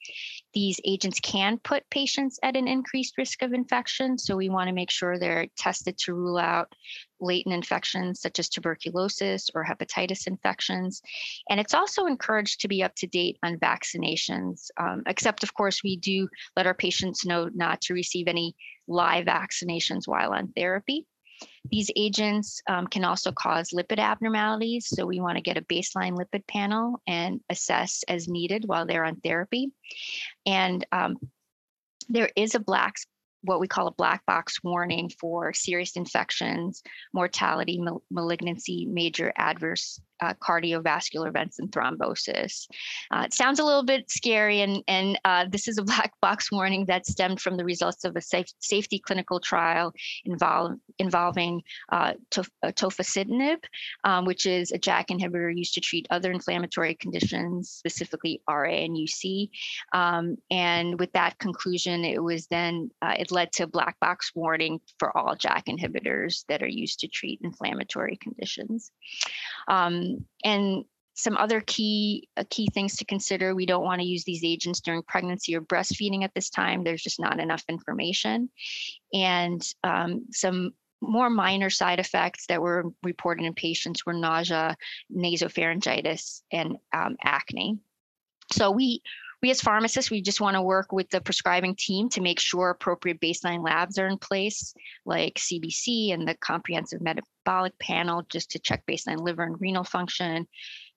These 0.54 0.80
agents 0.84 1.18
can 1.20 1.58
put 1.58 1.88
patients 1.90 2.38
at 2.42 2.56
an 2.56 2.68
increased 2.68 3.18
risk 3.18 3.42
of 3.42 3.52
infection, 3.52 4.16
so 4.16 4.36
we 4.36 4.48
want 4.48 4.68
to 4.68 4.74
make 4.74 4.90
sure 4.90 5.18
they're 5.18 5.48
tested 5.58 5.98
to 5.98 6.14
rule 6.14 6.38
out 6.38 6.72
latent 7.20 7.54
infections 7.54 8.20
such 8.20 8.38
as 8.38 8.48
tuberculosis 8.48 9.50
or 9.54 9.64
hepatitis 9.64 10.26
infections. 10.26 11.02
And 11.50 11.58
it's 11.58 11.74
also 11.74 12.06
encouraged 12.06 12.60
to 12.60 12.68
be 12.68 12.82
up 12.82 12.94
to 12.96 13.06
date 13.06 13.38
on 13.42 13.58
vaccinations, 13.58 14.68
um, 14.78 15.02
except, 15.06 15.42
of 15.42 15.54
course, 15.54 15.82
we 15.82 15.96
do 15.96 16.28
let 16.56 16.66
our 16.66 16.74
patients 16.74 17.24
know 17.24 17.50
not 17.54 17.80
to 17.82 17.94
receive 17.94 18.28
any 18.28 18.54
live 18.86 19.26
vaccinations 19.26 20.06
while 20.06 20.32
on 20.32 20.52
therapy. 20.52 21.06
These 21.70 21.90
agents 21.96 22.60
um, 22.68 22.86
can 22.86 23.04
also 23.04 23.32
cause 23.32 23.70
lipid 23.70 23.98
abnormalities, 23.98 24.88
so 24.88 25.06
we 25.06 25.20
want 25.20 25.36
to 25.36 25.42
get 25.42 25.56
a 25.56 25.62
baseline 25.62 26.16
lipid 26.18 26.46
panel 26.46 27.00
and 27.06 27.40
assess 27.50 28.04
as 28.08 28.28
needed 28.28 28.64
while 28.66 28.86
they're 28.86 29.04
on 29.04 29.16
therapy. 29.16 29.70
And 30.46 30.86
um, 30.92 31.16
there 32.08 32.30
is 32.36 32.54
a 32.54 32.60
black 32.60 32.96
what 33.44 33.60
we 33.60 33.68
call 33.68 33.86
a 33.86 33.92
black 33.92 34.24
box 34.26 34.58
warning 34.64 35.10
for 35.20 35.52
serious 35.52 35.96
infections, 35.96 36.82
mortality, 37.12 37.78
mal- 37.78 38.02
malignancy, 38.10 38.86
major 38.86 39.32
adverse 39.36 40.00
uh, 40.20 40.34
cardiovascular 40.34 41.28
events 41.28 41.58
and 41.58 41.70
thrombosis. 41.70 42.66
Uh, 43.10 43.22
it 43.26 43.34
sounds 43.34 43.58
a 43.58 43.64
little 43.64 43.84
bit 43.84 44.10
scary, 44.10 44.60
and, 44.60 44.82
and 44.88 45.18
uh, 45.24 45.46
this 45.50 45.68
is 45.68 45.78
a 45.78 45.82
black 45.94 46.12
box 46.20 46.50
warning 46.50 46.86
that 46.86 47.06
stemmed 47.06 47.40
from 47.40 47.56
the 47.56 47.64
results 47.64 48.04
of 48.04 48.16
a 48.16 48.20
safe, 48.20 48.46
safety 48.60 48.98
clinical 48.98 49.40
trial 49.40 49.92
involve, 50.24 50.72
involving 50.98 51.62
uh, 51.92 52.12
tof- 52.30 52.48
uh, 52.62 52.72
tofacitinib, 52.72 53.58
um, 54.04 54.24
which 54.24 54.46
is 54.46 54.72
a 54.72 54.78
JAK 54.78 55.08
inhibitor 55.08 55.54
used 55.54 55.74
to 55.74 55.80
treat 55.80 56.06
other 56.10 56.30
inflammatory 56.30 56.94
conditions, 56.94 57.70
specifically 57.70 58.40
RA 58.48 58.70
and 58.70 58.96
UC. 58.96 59.50
Um, 59.92 60.36
and 60.50 60.98
with 60.98 61.12
that 61.12 61.38
conclusion, 61.38 62.04
it 62.04 62.22
was 62.22 62.46
then, 62.46 62.90
uh, 63.02 63.14
it 63.18 63.30
led 63.30 63.52
to 63.52 63.64
a 63.64 63.66
black 63.68 63.98
box 64.00 64.32
warning 64.34 64.80
for 64.98 65.16
all 65.16 65.36
JAK 65.36 65.66
inhibitors 65.66 66.44
that 66.48 66.62
are 66.62 66.68
used 66.68 67.00
to 67.00 67.08
treat 67.08 67.40
inflammatory 67.42 68.16
conditions. 68.22 68.90
Um, 69.68 70.03
and 70.44 70.84
some 71.14 71.36
other 71.36 71.60
key 71.60 72.28
uh, 72.36 72.44
key 72.50 72.68
things 72.74 72.96
to 72.96 73.04
consider 73.04 73.54
we 73.54 73.66
don't 73.66 73.84
want 73.84 74.00
to 74.00 74.06
use 74.06 74.24
these 74.24 74.44
agents 74.44 74.80
during 74.80 75.02
pregnancy 75.02 75.54
or 75.54 75.60
breastfeeding 75.60 76.24
at 76.24 76.34
this 76.34 76.50
time 76.50 76.82
there's 76.82 77.02
just 77.02 77.20
not 77.20 77.40
enough 77.40 77.64
information. 77.68 78.50
And 79.12 79.62
um, 79.84 80.26
some 80.32 80.72
more 81.00 81.30
minor 81.30 81.70
side 81.70 82.00
effects 82.00 82.46
that 82.46 82.62
were 82.62 82.92
reported 83.02 83.44
in 83.44 83.54
patients 83.54 84.04
were 84.04 84.12
nausea 84.14 84.76
nasopharyngitis 85.14 86.42
and 86.50 86.76
um, 86.92 87.16
acne. 87.22 87.78
So 88.52 88.70
we 88.70 89.02
we 89.44 89.50
as 89.50 89.60
pharmacists, 89.60 90.10
we 90.10 90.22
just 90.22 90.40
want 90.40 90.54
to 90.54 90.62
work 90.62 90.90
with 90.90 91.10
the 91.10 91.20
prescribing 91.20 91.74
team 91.74 92.08
to 92.08 92.22
make 92.22 92.40
sure 92.40 92.70
appropriate 92.70 93.20
baseline 93.20 93.62
labs 93.62 93.98
are 93.98 94.06
in 94.06 94.16
place, 94.16 94.72
like 95.04 95.34
CBC 95.34 96.14
and 96.14 96.26
the 96.26 96.34
comprehensive 96.36 97.02
metabolic 97.02 97.78
panel, 97.78 98.22
just 98.30 98.52
to 98.52 98.58
check 98.58 98.86
baseline 98.86 99.18
liver 99.18 99.42
and 99.42 99.60
renal 99.60 99.84
function, 99.84 100.48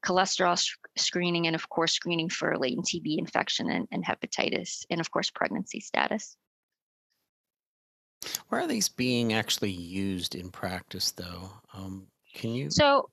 cholesterol 0.02 0.58
screening, 0.96 1.48
and 1.48 1.58
of 1.58 1.68
course, 1.68 1.92
screening 1.92 2.30
for 2.30 2.58
latent 2.58 2.86
TB 2.86 3.18
infection 3.18 3.70
and, 3.70 3.86
and 3.92 4.06
hepatitis, 4.06 4.86
and 4.90 5.02
of 5.02 5.12
course, 5.12 5.30
pregnancy 5.30 5.82
status. 5.82 6.38
Where 8.48 8.62
are 8.62 8.68
these 8.68 8.88
being 8.88 9.34
actually 9.34 9.72
used 9.72 10.36
in 10.36 10.52
practice, 10.52 11.12
though? 11.12 11.52
Um, 11.74 12.08
can 12.38 12.54
you? 12.54 12.70
So 12.70 13.10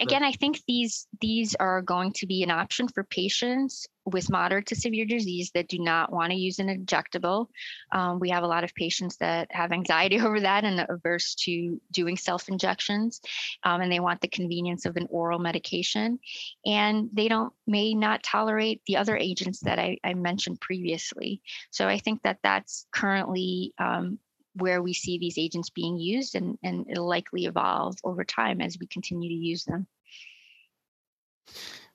again, 0.00 0.24
I 0.24 0.32
think 0.32 0.60
these 0.66 1.06
these 1.20 1.54
are 1.56 1.82
going 1.82 2.12
to 2.14 2.26
be 2.26 2.42
an 2.42 2.50
option 2.50 2.88
for 2.88 3.04
patients 3.04 3.86
with 4.04 4.30
moderate 4.30 4.66
to 4.66 4.74
severe 4.74 5.04
disease 5.04 5.50
that 5.54 5.68
do 5.68 5.78
not 5.78 6.12
want 6.12 6.32
to 6.32 6.36
use 6.36 6.58
an 6.58 6.66
injectable. 6.66 7.46
Um, 7.92 8.18
we 8.18 8.30
have 8.30 8.42
a 8.42 8.48
lot 8.48 8.64
of 8.64 8.74
patients 8.74 9.16
that 9.18 9.48
have 9.52 9.70
anxiety 9.70 10.18
over 10.26 10.40
that 10.40 10.64
and 10.64 10.84
averse 10.88 11.34
to 11.44 11.80
doing 11.92 12.16
self 12.16 12.48
injections, 12.48 13.20
um, 13.62 13.80
and 13.80 13.92
they 13.92 14.00
want 14.00 14.20
the 14.20 14.28
convenience 14.28 14.86
of 14.86 14.96
an 14.96 15.06
oral 15.10 15.38
medication, 15.38 16.18
and 16.66 17.10
they 17.12 17.28
don't 17.28 17.52
may 17.66 17.94
not 17.94 18.22
tolerate 18.22 18.80
the 18.86 18.96
other 18.96 19.16
agents 19.16 19.60
that 19.60 19.78
I, 19.78 19.98
I 20.02 20.14
mentioned 20.14 20.60
previously. 20.60 21.42
So 21.70 21.86
I 21.86 21.98
think 21.98 22.22
that 22.22 22.38
that's 22.42 22.86
currently 22.92 23.74
um, 23.78 24.18
where 24.54 24.82
we 24.82 24.92
see 24.92 25.18
these 25.18 25.38
agents 25.38 25.70
being 25.70 25.98
used 25.98 26.34
and, 26.34 26.58
and 26.62 26.86
it'll 26.90 27.08
likely 27.08 27.46
evolve 27.46 27.96
over 28.04 28.24
time 28.24 28.60
as 28.60 28.78
we 28.78 28.86
continue 28.86 29.28
to 29.28 29.34
use 29.34 29.64
them. 29.64 29.86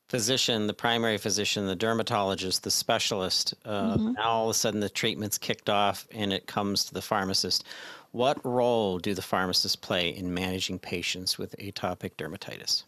Physician, 0.10 0.68
the 0.68 0.74
primary 0.74 1.18
physician, 1.18 1.68
the 1.68 1.76
dermatologist, 1.76 2.64
the 2.64 2.72
specialist, 2.72 3.54
uh, 3.66 3.98
mm-hmm. 3.98 4.14
now 4.14 4.30
all 4.30 4.46
of 4.46 4.52
a 4.52 4.54
sudden 4.54 4.80
the 4.80 4.90
treatment's 4.90 5.38
kicked 5.38 5.70
off 5.70 6.08
and 6.12 6.32
it 6.32 6.48
comes 6.48 6.86
to 6.86 6.94
the 6.94 7.02
pharmacist. 7.02 7.66
What 8.12 8.44
role 8.46 9.00
do 9.00 9.14
the 9.14 9.22
pharmacists 9.22 9.76
play 9.76 10.10
in 10.10 10.34
managing 10.34 10.80
patients 10.80 11.38
with 11.38 11.56
atopic 11.58 12.14
dermatitis? 12.16 12.84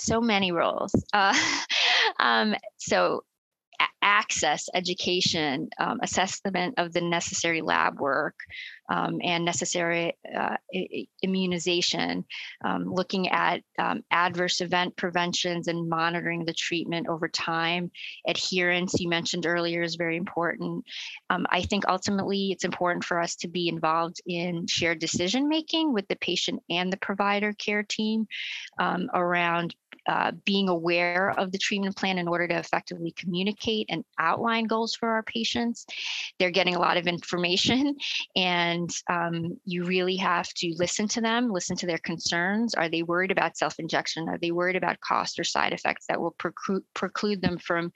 So 0.00 0.20
many 0.20 0.50
roles. 0.50 0.92
Uh, 1.12 1.36
um, 2.18 2.56
so 2.78 3.22
access, 4.02 4.68
education, 4.74 5.68
um, 5.78 6.00
assessment 6.02 6.74
of 6.78 6.92
the 6.92 7.00
necessary 7.00 7.60
lab 7.60 8.00
work, 8.00 8.34
um, 8.90 9.18
and 9.22 9.44
necessary 9.44 10.16
uh, 10.36 10.56
immunization, 11.22 12.24
um, 12.64 12.84
looking 12.86 13.28
at 13.28 13.62
um, 13.78 14.02
adverse 14.10 14.60
event 14.60 14.96
preventions 14.96 15.68
and 15.68 15.88
monitoring 15.88 16.44
the 16.44 16.54
treatment 16.54 17.06
over 17.08 17.28
time. 17.28 17.90
Adherence, 18.26 18.98
you 18.98 19.08
mentioned 19.08 19.46
earlier, 19.46 19.82
is 19.82 19.96
very 19.96 20.16
important. 20.16 20.84
Um, 21.30 21.46
I 21.50 21.62
think 21.62 21.84
ultimately 21.88 22.50
it's 22.50 22.64
important 22.64 23.04
for 23.04 23.20
us 23.20 23.36
to 23.36 23.48
be 23.48 23.68
involved 23.68 24.20
in 24.26 24.66
shared 24.66 25.00
decision 25.00 25.48
making 25.48 25.92
with 25.92 26.08
the 26.08 26.16
patient 26.16 26.62
and 26.70 26.92
the 26.92 26.96
provider 26.96 27.52
care 27.52 27.82
team 27.82 28.26
um, 28.78 29.10
around 29.12 29.74
uh, 30.06 30.32
being 30.44 30.68
aware 30.68 31.34
of 31.38 31.52
the 31.52 31.58
treatment 31.58 31.96
plan 31.96 32.18
in 32.18 32.28
order 32.28 32.46
to 32.48 32.58
effectively 32.58 33.12
communicate 33.16 33.86
and 33.88 34.04
outline 34.18 34.64
goals 34.64 34.94
for 34.94 35.08
our 35.08 35.22
patients. 35.22 35.86
They're 36.38 36.50
getting 36.50 36.76
a 36.76 36.80
lot 36.80 36.96
of 36.96 37.06
information, 37.06 37.96
and 38.36 38.90
um, 39.10 39.58
you 39.64 39.84
really 39.84 40.16
have 40.16 40.48
to 40.54 40.74
listen 40.76 41.08
to 41.08 41.20
them, 41.20 41.50
listen 41.50 41.76
to 41.76 41.86
their 41.86 41.98
concerns. 41.98 42.74
Are 42.74 42.88
they 42.88 43.02
worried 43.02 43.30
about 43.30 43.56
self 43.56 43.78
injection? 43.78 44.28
Are 44.28 44.38
they 44.38 44.50
worried 44.50 44.76
about 44.76 45.00
cost 45.00 45.38
or 45.38 45.44
side 45.44 45.72
effects 45.72 46.06
that 46.08 46.20
will 46.20 46.34
preclude, 46.38 46.84
preclude 46.94 47.42
them 47.42 47.58
from 47.58 47.92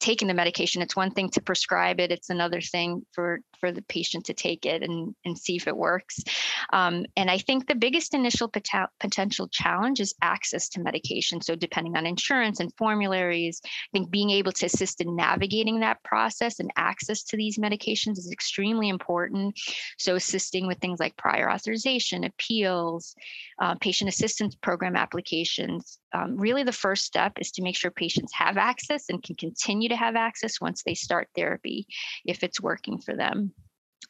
taking 0.00 0.28
the 0.28 0.34
medication 0.34 0.82
it's 0.82 0.96
one 0.96 1.10
thing 1.10 1.30
to 1.30 1.40
prescribe 1.40 1.98
it 2.00 2.10
it's 2.10 2.28
another 2.28 2.60
thing 2.60 3.00
for 3.12 3.40
for 3.64 3.72
the 3.72 3.80
patient 3.82 4.26
to 4.26 4.34
take 4.34 4.66
it 4.66 4.82
and 4.82 5.14
and 5.24 5.38
see 5.38 5.56
if 5.56 5.66
it 5.66 5.74
works. 5.74 6.22
Um, 6.70 7.06
and 7.16 7.30
i 7.30 7.38
think 7.38 7.66
the 7.66 7.74
biggest 7.74 8.12
initial 8.12 8.48
pot- 8.48 8.90
potential 9.00 9.48
challenge 9.48 10.00
is 10.00 10.14
access 10.20 10.68
to 10.70 10.82
medication. 10.82 11.40
So 11.40 11.56
depending 11.56 11.96
on 11.96 12.04
insurance 12.04 12.60
and 12.60 12.70
formularies 12.76 13.62
i 13.64 13.68
think 13.92 14.10
being 14.10 14.28
able 14.28 14.52
to 14.52 14.66
assist 14.66 15.00
in 15.00 15.16
navigating 15.16 15.80
that 15.80 16.02
process 16.02 16.60
and 16.60 16.70
access 16.76 17.22
to 17.24 17.38
these 17.38 17.56
medications 17.56 18.18
is 18.18 18.30
extremely 18.30 18.90
important. 18.90 19.58
So 19.98 20.14
assisting 20.14 20.66
with 20.66 20.78
things 20.78 21.00
like 21.00 21.16
prior 21.16 21.50
authorization 21.50 22.24
appeals 22.24 23.14
uh, 23.62 23.76
patient 23.76 24.10
assistance 24.10 24.54
program 24.56 24.94
applications 24.94 25.98
um, 26.14 26.36
really 26.36 26.62
the 26.62 26.72
first 26.72 27.04
step 27.04 27.32
is 27.40 27.50
to 27.52 27.62
make 27.62 27.76
sure 27.76 27.90
patients 27.90 28.32
have 28.34 28.56
access 28.56 29.08
and 29.08 29.22
can 29.22 29.34
continue 29.36 29.88
to 29.88 29.96
have 29.96 30.16
access 30.16 30.60
once 30.60 30.82
they 30.82 30.94
start 30.94 31.28
therapy 31.34 31.86
if 32.24 32.44
it's 32.44 32.60
working 32.60 33.00
for 33.00 33.16
them. 33.16 33.52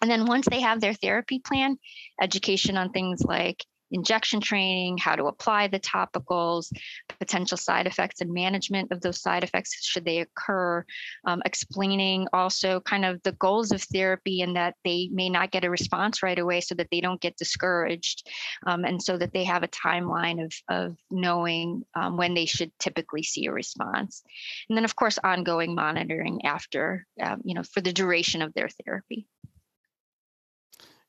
And 0.00 0.10
then 0.10 0.26
once 0.26 0.46
they 0.48 0.60
have 0.60 0.80
their 0.80 0.94
therapy 0.94 1.38
plan, 1.38 1.78
education 2.20 2.76
on 2.76 2.90
things 2.90 3.22
like 3.22 3.64
injection 3.94 4.40
training, 4.40 4.98
how 4.98 5.14
to 5.14 5.26
apply 5.26 5.68
the 5.68 5.80
topicals, 5.80 6.72
potential 7.20 7.56
side 7.56 7.86
effects 7.86 8.20
and 8.20 8.32
management 8.32 8.90
of 8.90 9.00
those 9.00 9.22
side 9.22 9.44
effects 9.44 9.84
should 9.84 10.04
they 10.04 10.18
occur, 10.18 10.84
um, 11.26 11.40
explaining 11.44 12.26
also 12.32 12.80
kind 12.80 13.04
of 13.04 13.22
the 13.22 13.32
goals 13.32 13.72
of 13.72 13.82
therapy 13.82 14.42
and 14.42 14.56
that 14.56 14.74
they 14.84 15.08
may 15.12 15.30
not 15.30 15.52
get 15.52 15.64
a 15.64 15.70
response 15.70 16.22
right 16.22 16.38
away 16.38 16.60
so 16.60 16.74
that 16.74 16.88
they 16.90 17.00
don't 17.00 17.20
get 17.20 17.36
discouraged 17.36 18.28
um, 18.66 18.84
and 18.84 19.00
so 19.00 19.16
that 19.16 19.32
they 19.32 19.44
have 19.44 19.62
a 19.62 19.68
timeline 19.68 20.44
of, 20.44 20.52
of 20.68 20.96
knowing 21.10 21.82
um, 21.94 22.16
when 22.16 22.34
they 22.34 22.46
should 22.46 22.72
typically 22.80 23.22
see 23.22 23.46
a 23.46 23.52
response. 23.52 24.22
And 24.68 24.76
then 24.76 24.84
of 24.84 24.96
course, 24.96 25.18
ongoing 25.22 25.74
monitoring 25.74 26.44
after, 26.44 27.06
um, 27.22 27.42
you 27.44 27.54
know, 27.54 27.62
for 27.62 27.80
the 27.80 27.92
duration 27.92 28.42
of 28.42 28.52
their 28.54 28.68
therapy. 28.68 29.26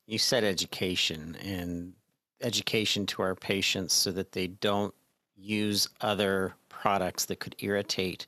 You 0.07 0.17
said 0.17 0.43
education 0.43 1.35
and 1.43 1.93
education 2.41 3.05
to 3.07 3.21
our 3.21 3.35
patients 3.35 3.93
so 3.93 4.11
that 4.11 4.31
they 4.31 4.47
don't 4.47 4.93
use 5.35 5.87
other 6.01 6.53
products 6.69 7.25
that 7.25 7.39
could 7.39 7.55
irritate 7.59 8.27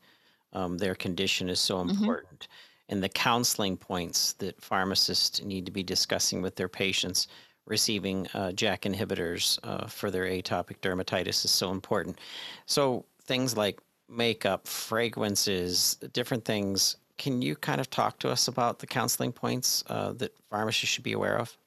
um, 0.53 0.77
their 0.77 0.95
condition 0.95 1.49
is 1.49 1.59
so 1.59 1.77
mm-hmm. 1.77 1.89
important. 1.89 2.41
Mm-hmm. 2.41 2.93
And 2.93 3.03
the 3.03 3.09
counseling 3.09 3.77
points 3.77 4.33
that 4.33 4.61
pharmacists 4.61 5.43
need 5.43 5.65
to 5.65 5.71
be 5.71 5.83
discussing 5.83 6.41
with 6.41 6.55
their 6.55 6.69
patients 6.69 7.27
receiving 7.65 8.27
uh, 8.33 8.51
JAK 8.53 8.83
inhibitors 8.83 9.59
uh, 9.63 9.87
for 9.87 10.09
their 10.09 10.23
atopic 10.23 10.79
dermatitis 10.79 11.43
is 11.43 11.51
so 11.51 11.71
important. 11.71 12.17
So 12.65 13.05
things 13.23 13.57
like 13.57 13.81
makeup, 14.09 14.67
fragrances, 14.67 15.95
different 16.13 16.45
things. 16.45 16.95
Can 17.17 17.41
you 17.41 17.57
kind 17.57 17.81
of 17.81 17.89
talk 17.89 18.19
to 18.19 18.29
us 18.29 18.47
about 18.47 18.79
the 18.79 18.87
counseling 18.87 19.33
points 19.33 19.83
uh, 19.87 20.13
that 20.13 20.33
pharmacists 20.49 20.95
should 20.95 21.03
be 21.03 21.11
aware 21.11 21.37
of? 21.37 21.57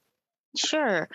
Sure. 0.57 1.09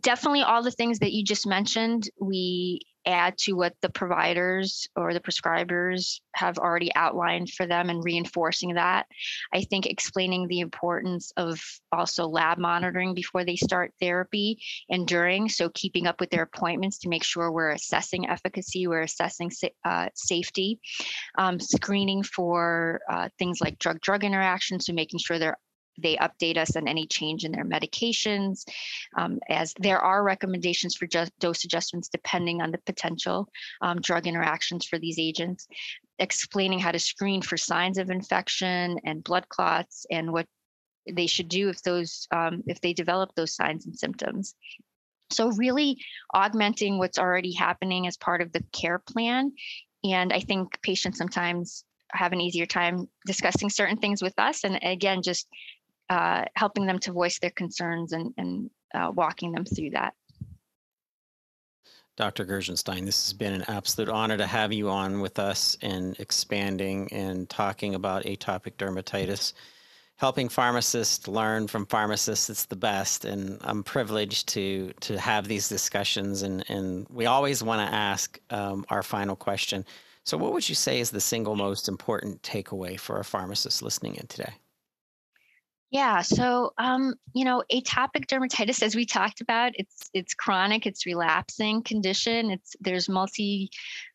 Definitely 0.00 0.42
all 0.42 0.62
the 0.62 0.70
things 0.70 0.98
that 1.00 1.12
you 1.12 1.24
just 1.24 1.46
mentioned 1.46 2.08
we 2.20 2.80
add 3.06 3.36
to 3.36 3.52
what 3.52 3.74
the 3.82 3.88
providers 3.90 4.88
or 4.96 5.12
the 5.12 5.20
prescribers 5.20 6.20
have 6.34 6.58
already 6.58 6.90
outlined 6.94 7.50
for 7.50 7.66
them 7.66 7.90
and 7.90 8.02
reinforcing 8.02 8.74
that. 8.74 9.06
I 9.52 9.62
think 9.62 9.86
explaining 9.86 10.48
the 10.48 10.60
importance 10.60 11.32
of 11.36 11.60
also 11.92 12.26
lab 12.26 12.58
monitoring 12.58 13.14
before 13.14 13.44
they 13.44 13.56
start 13.56 13.92
therapy 14.00 14.58
and 14.88 15.06
during 15.06 15.48
so 15.48 15.68
keeping 15.74 16.06
up 16.06 16.20
with 16.20 16.30
their 16.30 16.42
appointments 16.42 16.98
to 17.00 17.08
make 17.08 17.24
sure 17.24 17.52
we're 17.52 17.70
assessing 17.70 18.28
efficacy 18.28 18.86
we're 18.86 19.02
assessing 19.02 19.50
uh, 19.84 20.08
safety. 20.14 20.80
Um, 21.36 21.60
screening 21.60 22.22
for 22.22 23.00
uh, 23.10 23.28
things 23.38 23.60
like 23.60 23.78
drug 23.78 24.00
drug 24.00 24.24
interactions 24.24 24.86
so 24.86 24.92
making 24.92 25.20
sure 25.20 25.38
they're 25.38 25.58
they 25.98 26.16
update 26.16 26.56
us 26.56 26.76
on 26.76 26.88
any 26.88 27.06
change 27.06 27.44
in 27.44 27.52
their 27.52 27.64
medications, 27.64 28.64
um, 29.16 29.38
as 29.48 29.74
there 29.78 30.00
are 30.00 30.22
recommendations 30.22 30.94
for 30.94 31.06
just 31.06 31.32
dose 31.38 31.64
adjustments 31.64 32.08
depending 32.08 32.60
on 32.60 32.70
the 32.70 32.78
potential 32.78 33.48
um, 33.82 34.00
drug 34.00 34.26
interactions 34.26 34.84
for 34.84 34.98
these 34.98 35.18
agents, 35.18 35.66
explaining 36.18 36.78
how 36.78 36.92
to 36.92 36.98
screen 36.98 37.42
for 37.42 37.56
signs 37.56 37.98
of 37.98 38.10
infection 38.10 38.98
and 39.04 39.24
blood 39.24 39.48
clots 39.48 40.06
and 40.10 40.32
what 40.32 40.46
they 41.10 41.26
should 41.26 41.48
do 41.48 41.68
if 41.68 41.82
those 41.82 42.26
um, 42.30 42.62
if 42.66 42.80
they 42.80 42.92
develop 42.92 43.30
those 43.34 43.54
signs 43.54 43.86
and 43.86 43.96
symptoms. 43.96 44.54
So 45.30 45.50
really 45.52 45.98
augmenting 46.32 46.98
what's 46.98 47.18
already 47.18 47.52
happening 47.52 48.06
as 48.06 48.16
part 48.16 48.40
of 48.40 48.52
the 48.52 48.64
care 48.72 48.98
plan. 48.98 49.52
And 50.04 50.32
I 50.32 50.40
think 50.40 50.80
patients 50.82 51.18
sometimes 51.18 51.84
have 52.12 52.32
an 52.32 52.40
easier 52.40 52.66
time 52.66 53.08
discussing 53.26 53.70
certain 53.70 53.96
things 53.96 54.22
with 54.22 54.38
us. 54.38 54.64
And 54.64 54.78
again, 54.82 55.22
just 55.22 55.48
uh, 56.10 56.44
helping 56.54 56.86
them 56.86 56.98
to 57.00 57.12
voice 57.12 57.38
their 57.38 57.50
concerns 57.50 58.12
and, 58.12 58.32
and 58.36 58.70
uh, 58.94 59.10
walking 59.14 59.52
them 59.52 59.64
through 59.64 59.90
that. 59.90 60.14
Dr. 62.16 62.44
Gerzenshtein, 62.44 63.04
this 63.04 63.26
has 63.26 63.32
been 63.32 63.52
an 63.52 63.64
absolute 63.66 64.08
honor 64.08 64.36
to 64.36 64.46
have 64.46 64.72
you 64.72 64.88
on 64.88 65.20
with 65.20 65.38
us 65.40 65.76
and 65.82 66.18
expanding 66.20 67.12
and 67.12 67.48
talking 67.50 67.96
about 67.96 68.24
atopic 68.24 68.74
dermatitis. 68.76 69.52
Helping 70.16 70.48
pharmacists 70.48 71.26
learn 71.26 71.66
from 71.66 71.86
pharmacists, 71.86 72.48
it's 72.48 72.66
the 72.66 72.76
best. 72.76 73.24
And 73.24 73.58
I'm 73.62 73.82
privileged 73.82 74.46
to 74.50 74.92
to 75.00 75.18
have 75.18 75.48
these 75.48 75.68
discussions. 75.68 76.42
And, 76.42 76.64
and 76.70 77.04
we 77.10 77.26
always 77.26 77.64
want 77.64 77.88
to 77.88 77.92
ask 77.92 78.38
um, 78.50 78.84
our 78.90 79.02
final 79.02 79.34
question. 79.34 79.84
So, 80.22 80.38
what 80.38 80.52
would 80.52 80.68
you 80.68 80.76
say 80.76 81.00
is 81.00 81.10
the 81.10 81.20
single 81.20 81.56
most 81.56 81.88
important 81.88 82.42
takeaway 82.42 82.98
for 82.98 83.16
our 83.16 83.24
pharmacists 83.24 83.82
listening 83.82 84.14
in 84.14 84.28
today? 84.28 84.54
Yeah, 85.94 86.22
so 86.22 86.72
um, 86.76 87.14
you 87.34 87.44
know, 87.44 87.62
atopic 87.72 88.26
dermatitis, 88.26 88.82
as 88.82 88.96
we 88.96 89.06
talked 89.06 89.40
about, 89.40 89.74
it's 89.76 90.10
it's 90.12 90.34
chronic, 90.34 90.86
it's 90.86 91.06
relapsing 91.06 91.84
condition. 91.84 92.50
It's 92.50 92.74
there's 92.80 93.08
multi 93.08 93.70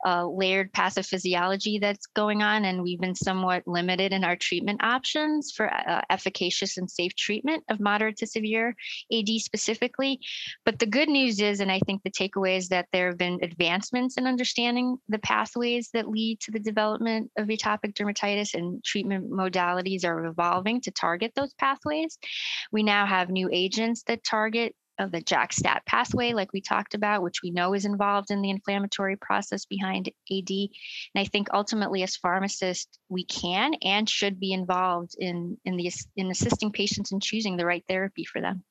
uh, 0.06 0.28
layered 0.28 0.74
pathophysiology 0.74 1.80
that's 1.80 2.06
going 2.08 2.44
on, 2.44 2.66
and 2.66 2.84
we've 2.84 3.00
been 3.00 3.16
somewhat 3.16 3.64
limited 3.66 4.12
in 4.12 4.26
our 4.26 4.36
treatment 4.36 4.84
options 4.84 5.54
for 5.56 5.74
uh, 5.74 6.02
efficacious 6.10 6.76
and 6.76 6.92
safe 6.92 7.16
treatment 7.16 7.64
of 7.70 7.80
moderate 7.80 8.18
to 8.18 8.28
severe 8.28 8.76
AD 9.14 9.30
specifically. 9.38 10.20
But 10.66 10.80
the 10.80 10.86
good 10.86 11.08
news 11.08 11.40
is, 11.40 11.62
and 11.62 11.72
I 11.72 11.80
think 11.86 12.04
the 12.04 12.12
takeaway 12.12 12.58
is 12.58 12.68
that 12.70 12.88
there 12.92 13.08
have 13.08 13.18
been 13.18 13.40
advancements 13.42 14.18
in 14.18 14.28
understanding 14.28 14.98
the 15.08 15.20
pathways 15.20 15.92
that 15.94 16.10
lead 16.10 16.42
to 16.42 16.52
the 16.52 16.60
development 16.60 17.32
of 17.38 17.48
atopic 17.48 17.94
dermatitis, 17.94 18.54
and 18.54 18.84
treatment 18.84 19.32
modalities 19.32 20.04
are 20.04 20.26
evolving 20.26 20.82
to 20.82 20.92
target 20.92 21.32
those 21.38 21.54
pathways 21.54 21.69
pathways. 21.70 22.18
We 22.72 22.84
now 22.84 23.06
have 23.06 23.30
new 23.30 23.50
agents 23.52 24.04
that 24.08 24.24
target 24.24 24.76
uh, 25.00 25.08
the 25.08 25.22
JAK-STAT 25.22 25.86
pathway, 25.86 26.34
like 26.34 26.52
we 26.52 26.60
talked 26.60 26.94
about, 26.94 27.24
which 27.24 27.42
we 27.42 27.52
know 27.52 27.74
is 27.74 27.86
involved 27.86 28.32
in 28.32 28.42
the 28.42 28.50
inflammatory 28.50 29.16
process 29.16 29.64
behind 29.66 30.10
AD. 30.30 30.50
And 30.50 31.16
I 31.16 31.24
think 31.24 31.48
ultimately, 31.54 32.04
as 32.04 32.18
pharmacists, 32.18 33.00
we 33.08 33.24
can 33.24 33.76
and 33.76 34.10
should 34.10 34.40
be 34.40 34.52
involved 34.52 35.16
in 35.18 35.58
in 35.64 35.78
the 35.78 35.90
in 36.18 36.30
assisting 36.30 36.72
patients 36.72 37.14
in 37.14 37.22
choosing 37.22 37.56
the 37.56 37.66
right 37.66 37.84
therapy 37.88 38.26
for 38.26 38.42
them. 38.42 38.64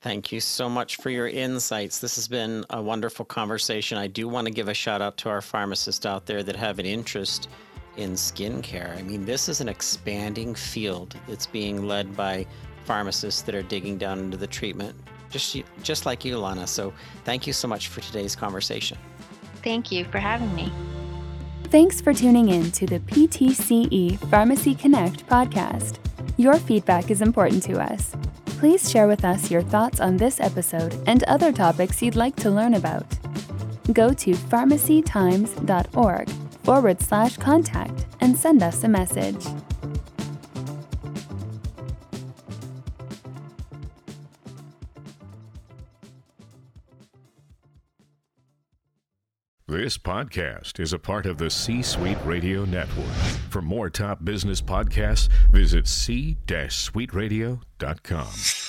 Thank 0.00 0.32
you 0.32 0.40
so 0.40 0.68
much 0.68 0.96
for 0.96 1.10
your 1.10 1.28
insights. 1.28 1.98
This 1.98 2.16
has 2.16 2.28
been 2.28 2.64
a 2.70 2.80
wonderful 2.80 3.24
conversation. 3.24 3.98
I 3.98 4.06
do 4.06 4.28
want 4.28 4.46
to 4.46 4.52
give 4.52 4.68
a 4.68 4.74
shout 4.74 5.02
out 5.02 5.16
to 5.18 5.28
our 5.28 5.42
pharmacists 5.42 6.06
out 6.06 6.26
there 6.26 6.42
that 6.42 6.56
have 6.56 6.78
an 6.78 6.86
interest 6.86 7.48
in 7.96 8.12
skincare. 8.12 8.96
I 8.96 9.02
mean, 9.02 9.24
this 9.24 9.48
is 9.48 9.60
an 9.60 9.68
expanding 9.68 10.54
field. 10.54 11.16
It's 11.28 11.46
being 11.46 11.86
led 11.86 12.16
by 12.16 12.46
pharmacists 12.84 13.42
that 13.42 13.54
are 13.54 13.62
digging 13.62 13.98
down 13.98 14.18
into 14.18 14.36
the 14.36 14.46
treatment, 14.46 14.94
just 15.30 15.56
just 15.82 16.06
like 16.06 16.24
you, 16.24 16.38
Lana. 16.38 16.66
So, 16.66 16.92
thank 17.24 17.46
you 17.46 17.52
so 17.52 17.68
much 17.68 17.88
for 17.88 18.00
today's 18.00 18.36
conversation. 18.36 18.98
Thank 19.62 19.90
you 19.90 20.04
for 20.04 20.18
having 20.18 20.54
me. 20.54 20.70
Thanks 21.64 22.00
for 22.00 22.14
tuning 22.14 22.50
in 22.50 22.70
to 22.72 22.86
the 22.86 23.00
PTCE 23.00 24.18
Pharmacy 24.30 24.74
Connect 24.74 25.26
podcast. 25.26 25.98
Your 26.36 26.58
feedback 26.58 27.10
is 27.10 27.22
important 27.22 27.62
to 27.64 27.80
us. 27.80 28.14
Please 28.44 28.90
share 28.90 29.08
with 29.08 29.24
us 29.24 29.50
your 29.50 29.62
thoughts 29.62 30.00
on 30.00 30.16
this 30.16 30.40
episode 30.40 30.96
and 31.06 31.24
other 31.24 31.52
topics 31.52 32.00
you'd 32.00 32.14
like 32.14 32.36
to 32.36 32.50
learn 32.50 32.74
about. 32.74 33.06
Go 33.92 34.12
to 34.12 34.32
pharmacytimes.org 34.32 36.45
forward 36.66 37.00
slash 37.00 37.36
contact 37.36 38.06
and 38.20 38.36
send 38.36 38.60
us 38.60 38.82
a 38.82 38.88
message. 38.88 39.46
This 49.68 49.96
podcast 49.96 50.80
is 50.80 50.92
a 50.92 50.98
part 50.98 51.26
of 51.26 51.38
the 51.38 51.50
C 51.50 51.82
Suite 51.82 52.18
Radio 52.24 52.64
Network. 52.64 53.14
For 53.50 53.62
more 53.62 53.88
top 53.88 54.24
business 54.24 54.60
podcasts, 54.60 55.28
visit 55.52 55.86
c-suiteradio.com. 55.86 58.65